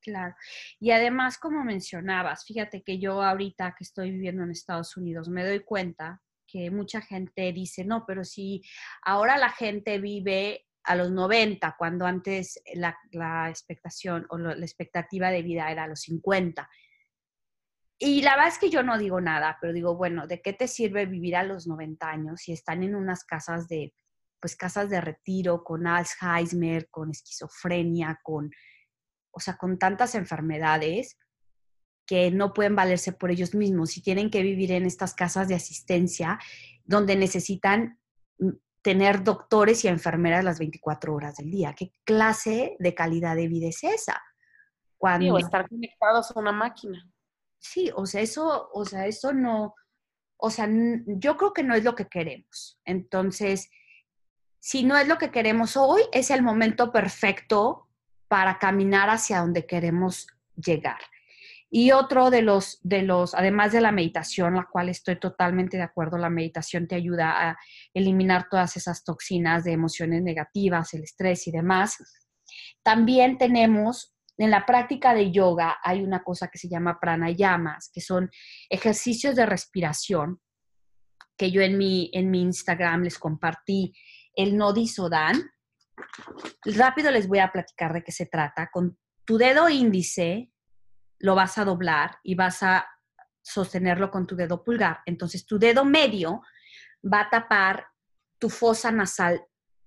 [0.01, 0.35] Claro.
[0.79, 5.45] Y además, como mencionabas, fíjate que yo ahorita que estoy viviendo en Estados Unidos, me
[5.45, 8.63] doy cuenta que mucha gente dice, no, pero si
[9.03, 12.97] ahora la gente vive a los 90, cuando antes la,
[13.49, 16.69] expectación o la expectativa de vida era a los 50.
[17.99, 20.67] Y la verdad es que yo no digo nada, pero digo, bueno, ¿de qué te
[20.67, 23.93] sirve vivir a los 90 años si están en unas casas de,
[24.41, 28.51] pues casas de retiro con Alzheimer, con esquizofrenia, con,
[29.31, 31.19] o sea, con tantas enfermedades
[32.07, 35.57] que no pueden valerse por ellos mismos y tienen que vivir en estas casas de
[35.57, 36.39] asistencia
[36.85, 37.99] donde necesitan
[38.89, 41.75] tener doctores y enfermeras las 24 horas del día.
[41.75, 44.19] ¿Qué clase de calidad de vida es esa?
[44.97, 45.35] Cuando...
[45.35, 47.07] o estar conectados a una máquina.
[47.59, 49.75] Sí, o sea, eso, o sea, eso no,
[50.39, 50.67] o sea,
[51.05, 52.81] yo creo que no es lo que queremos.
[52.87, 53.69] Entonces,
[54.59, 57.91] si no es lo que queremos hoy, es el momento perfecto
[58.27, 61.01] para caminar hacia donde queremos llegar.
[61.71, 65.83] Y otro de los, de los, además de la meditación, la cual estoy totalmente de
[65.83, 67.59] acuerdo, la meditación te ayuda a
[67.93, 71.97] eliminar todas esas toxinas de emociones negativas, el estrés y demás.
[72.83, 78.01] También tenemos en la práctica de yoga hay una cosa que se llama pranayamas, que
[78.01, 78.31] son
[78.71, 80.41] ejercicios de respiración,
[81.37, 83.93] que yo en mi, en mi Instagram les compartí
[84.35, 85.51] el Nodi Sodan.
[86.65, 88.71] Rápido les voy a platicar de qué se trata.
[88.73, 90.53] Con tu dedo índice
[91.19, 92.89] lo vas a doblar y vas a
[93.43, 95.01] sostenerlo con tu dedo pulgar.
[95.07, 96.43] Entonces tu dedo medio
[97.03, 97.87] va a tapar
[98.39, 99.45] tu fosa nasal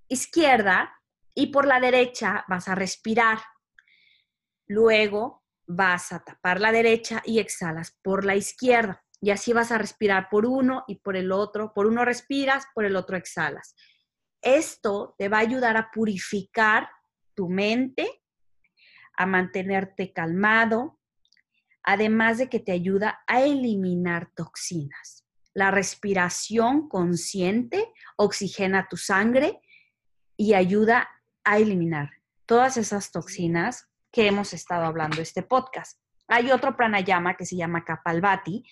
[0.07, 0.93] izquierda
[1.33, 3.39] y por la derecha vas a respirar.
[4.67, 9.03] Luego vas a tapar la derecha y exhalas por la izquierda.
[9.21, 11.73] Y así vas a respirar por uno y por el otro.
[11.73, 13.75] Por uno respiras, por el otro exhalas.
[14.41, 16.89] Esto te va a ayudar a purificar
[17.35, 18.23] tu mente,
[19.15, 20.99] a mantenerte calmado,
[21.83, 25.25] además de que te ayuda a eliminar toxinas.
[25.53, 29.59] La respiración consciente oxigena tu sangre
[30.37, 31.09] y ayuda
[31.43, 32.09] a eliminar
[32.45, 35.99] todas esas toxinas que hemos estado hablando este podcast.
[36.27, 38.63] Hay otro pranayama que se llama Kapalbati,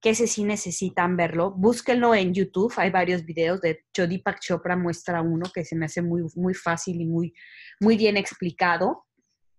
[0.00, 1.50] que ese sí necesitan verlo.
[1.50, 3.60] Búsquenlo en YouTube, hay varios videos.
[3.60, 7.34] De Chodipak Chopra muestra uno que se me hace muy, muy fácil y muy,
[7.80, 9.06] muy bien explicado.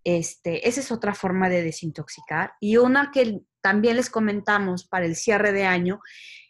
[0.06, 2.52] Este, esa es otra forma de desintoxicar.
[2.60, 5.98] Y una que también les comentamos para el cierre de año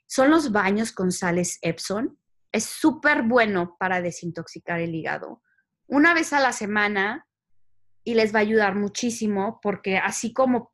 [0.06, 2.18] son los baños con sales Epson.
[2.52, 5.42] Es súper bueno para desintoxicar el hígado.
[5.86, 7.26] Una vez a la semana
[8.04, 10.68] y les va a ayudar muchísimo porque así como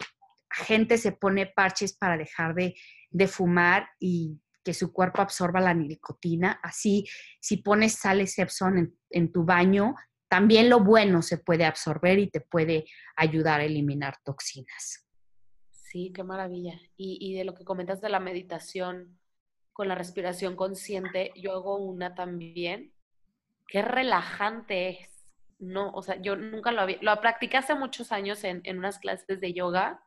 [0.50, 2.74] gente se pone parches para dejar de,
[3.28, 7.06] fumar y que su cuerpo absorba la nicotina, así
[7.40, 9.94] si pones sales Epson en tu baño,
[10.32, 12.86] también lo bueno se puede absorber y te puede
[13.16, 15.06] ayudar a eliminar toxinas.
[15.70, 16.80] Sí, qué maravilla.
[16.96, 19.18] Y, de lo que comentas de la meditación
[19.74, 22.94] con la respiración consciente, yo hago una también.
[23.68, 25.10] Qué relajante es.
[25.58, 28.98] No, o sea, yo nunca lo había, lo practicé hace muchos años en, en unas
[29.00, 30.02] clases de yoga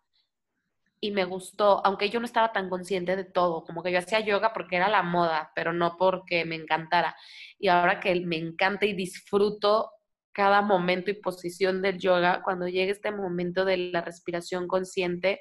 [0.99, 4.21] y me gustó, aunque yo no estaba tan consciente de todo, como que yo hacía
[4.21, 7.15] yoga porque era la moda, pero no porque me encantara.
[7.59, 9.91] Y ahora que me encanta y disfruto
[10.35, 15.39] cada momento y posición del yoga, cuando llegue este momento de la respiración consciente,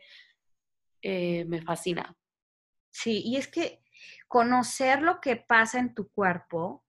[1.02, 2.16] eh, me fascina.
[2.92, 3.82] Sí, y es que
[4.28, 6.84] conocer lo que pasa en tu cuerpo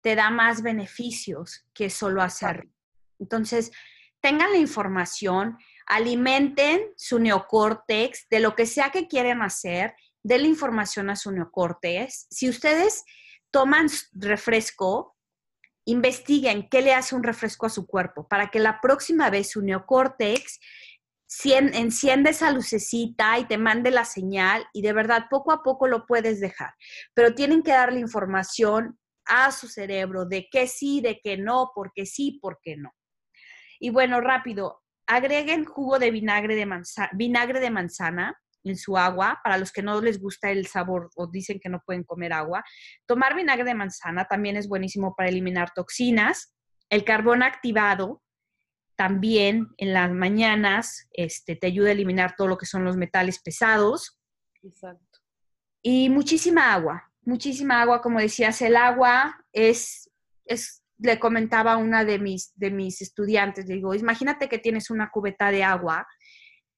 [0.00, 2.72] te da más beneficios que solo hacerlo.
[3.18, 3.70] Entonces,
[4.22, 10.48] tengan la información, alimenten su neocórtex de lo que sea que quieren hacer, den la
[10.48, 12.28] información a su neocórtex.
[12.30, 13.04] Si ustedes
[13.50, 15.18] toman refresco,
[15.84, 19.62] investiguen qué le hace un refresco a su cuerpo para que la próxima vez su
[19.62, 20.60] neocórtex
[21.44, 26.06] enciende esa lucecita y te mande la señal y de verdad poco a poco lo
[26.06, 26.74] puedes dejar.
[27.14, 31.92] Pero tienen que darle información a su cerebro de qué sí, de qué no, por
[31.94, 32.92] qué sí, por qué no.
[33.80, 39.40] Y bueno, rápido, agreguen jugo de vinagre de, manzana, vinagre de manzana en su agua,
[39.42, 42.64] para los que no les gusta el sabor o dicen que no pueden comer agua.
[43.06, 46.54] Tomar vinagre de manzana también es buenísimo para eliminar toxinas.
[46.88, 48.22] El carbón activado
[48.96, 53.40] también en las mañanas este, te ayuda a eliminar todo lo que son los metales
[53.40, 54.18] pesados.
[54.62, 55.20] Exacto.
[55.82, 60.10] Y muchísima agua, muchísima agua, como decías, el agua es,
[60.44, 65.10] es le comentaba a una de mis, de mis estudiantes, digo, imagínate que tienes una
[65.10, 66.06] cubeta de agua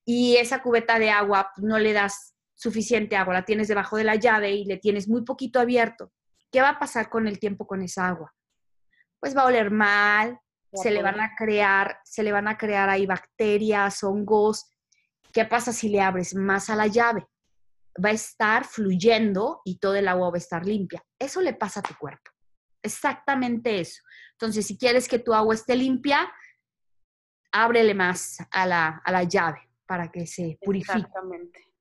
[0.04, 4.04] y esa cubeta de agua pues, no le das suficiente agua, la tienes debajo de
[4.04, 6.12] la llave y le tienes muy poquito abierto.
[6.50, 8.32] ¿Qué va a pasar con el tiempo con esa agua?
[9.18, 10.38] Pues va a oler mal,
[10.72, 14.70] se le van a crear, se le van a crear ahí bacterias, hongos.
[15.32, 17.26] ¿Qué pasa si le abres más a la llave?
[18.04, 21.02] Va a estar fluyendo y todo el agua va a estar limpia.
[21.18, 22.30] Eso le pasa a tu cuerpo.
[22.82, 24.02] Exactamente eso.
[24.32, 26.30] Entonces, si quieres que tu agua esté limpia,
[27.50, 30.98] ábrele más a la, a la llave para que se purifique.
[30.98, 31.74] Exactamente.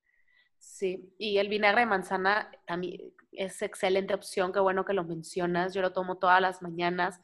[0.57, 5.73] Sí, y el vinagre de manzana también es excelente opción, qué bueno que lo mencionas,
[5.73, 7.19] yo lo tomo todas las mañanas.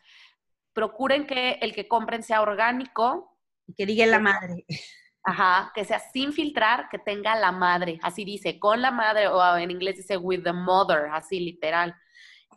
[0.74, 3.38] Procuren que el que compren sea orgánico.
[3.68, 4.66] Y que diga la madre.
[5.24, 9.58] Ajá, que sea sin filtrar, que tenga la madre, así dice, con la madre, o
[9.58, 11.94] en inglés dice with the mother, así literal.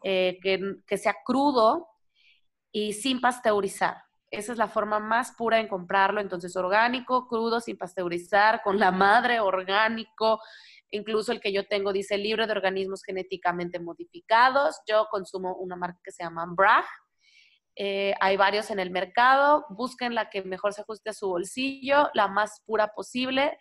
[0.03, 1.89] Eh, que, que sea crudo
[2.73, 4.03] y sin pasteurizar.
[4.33, 6.19] Esa es la forma más pura en comprarlo.
[6.19, 10.41] Entonces, orgánico, crudo, sin pasteurizar, con la madre, orgánico.
[10.91, 14.81] Incluso el que yo tengo dice libre de organismos genéticamente modificados.
[14.89, 16.87] Yo consumo una marca que se llama Bragg.
[17.77, 19.67] Eh, hay varios en el mercado.
[19.69, 23.59] Busquen la que mejor se ajuste a su bolsillo, la más pura posible.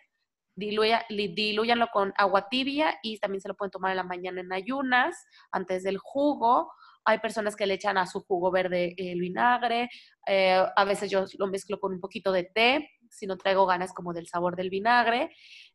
[0.54, 4.52] Diluya, diluyanlo con agua tibia y también se lo pueden tomar en la mañana en
[4.54, 6.72] ayunas, antes del jugo
[7.04, 9.88] hay personas que le echan a su jugo verde el vinagre,
[10.26, 13.92] eh, a veces yo lo mezclo con un poquito de té, si no traigo ganas
[13.92, 15.30] como del sabor del vinagre,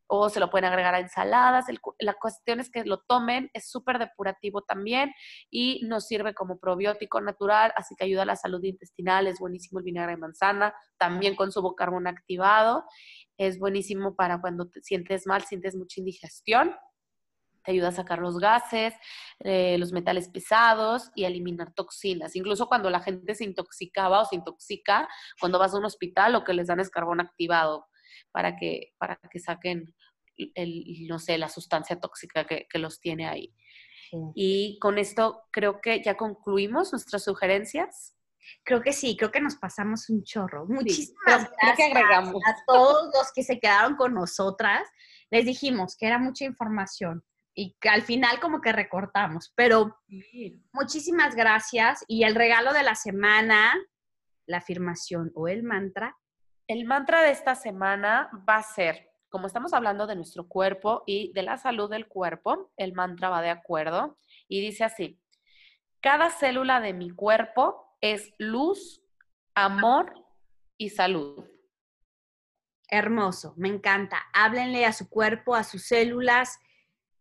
[0.08, 1.66] o se lo pueden agregar a ensaladas.
[2.00, 5.14] la cuestión es que lo tomen, es súper depurativo también
[5.52, 9.80] y nos sirve como probiótico natural, así que ayuda a la salud intestinal, es buenísimo
[9.80, 12.86] el vinagre de manzana, también consumo carbón activado,
[13.38, 16.74] es buenísimo para cuando te sientes mal, sientes mucha indigestión
[17.68, 18.94] te ayuda a sacar los gases,
[19.42, 22.34] eh, los metales pesados y a eliminar toxinas.
[22.38, 25.10] Incluso cuando la gente se intoxicaba o se intoxica,
[25.42, 27.86] cuando vas a un hospital, lo que les dan es carbón activado
[28.32, 29.94] para que, para que saquen,
[30.38, 33.54] el, no sé, la sustancia tóxica que, los tiene ahí.
[34.34, 38.16] Y con esto creo que ya concluimos nuestras sugerencias.
[38.64, 40.66] Creo que sí, creo que nos pasamos un chorro.
[40.68, 44.88] Muchísimas gracias a todos los que se quedaron con nosotras.
[45.32, 47.26] Les dijimos que era mucha información
[47.60, 49.98] y que al final como que recortamos, pero
[50.74, 53.74] muchísimas gracias y el regalo de la semana,
[54.46, 56.16] la afirmación o el mantra.
[56.68, 61.34] El mantra de esta semana va a ser, como estamos hablando de nuestro cuerpo y
[61.34, 65.20] de la salud del cuerpo, el mantra va de acuerdo y dice así,
[66.00, 69.02] cada célula de mi cuerpo es luz,
[69.56, 70.14] amor
[70.78, 71.44] y salud.
[72.88, 74.22] Hermoso, me encanta.
[74.32, 76.60] Háblenle a su cuerpo, a sus células,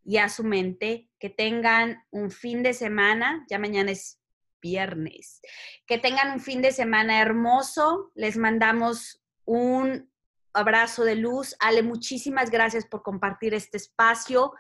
[0.07, 1.11] y a su mente.
[1.19, 4.20] Que tengan un fin de semana, ya mañana es
[4.62, 5.41] viernes.
[5.87, 8.12] Que tengan un fin de semana hermoso.
[8.15, 10.11] Les mandamos un
[10.55, 11.57] abrazo de luz.
[11.59, 14.53] Ale, muchísimas gracias por compartir este espacio.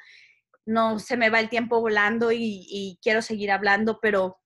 [0.66, 4.40] No se me va el tiempo volando y, quiero seguir hablando, pero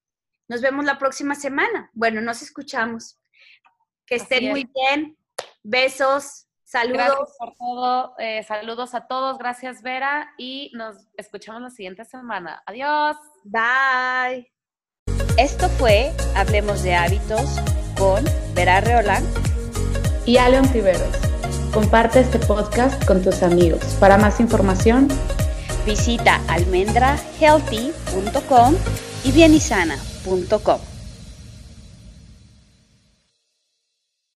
[0.49, 1.91] nos vemos la próxima semana.
[1.95, 3.19] Bueno, nos escuchamos.
[4.05, 5.17] Que estén muy bien.
[5.63, 6.50] Besos.
[6.71, 6.95] Saludos.
[6.95, 8.15] Gracias por todo.
[8.19, 9.39] Eh, saludos a todos.
[9.39, 10.33] Gracias, Vera.
[10.39, 12.63] Y nos escuchamos la siguiente semana.
[12.65, 13.17] Adiós.
[13.43, 14.53] Bye.
[15.37, 17.59] Esto fue Hablemos de Hábitos
[17.99, 18.25] con
[18.55, 19.25] Vera Reolán
[20.27, 21.17] y Aleon Tiveros.
[21.75, 23.83] Comparte este podcast con tus amigos.
[23.99, 25.09] Para más información,
[25.85, 28.77] visita almendrahealthy.com
[29.25, 31.00] y bienisana.com.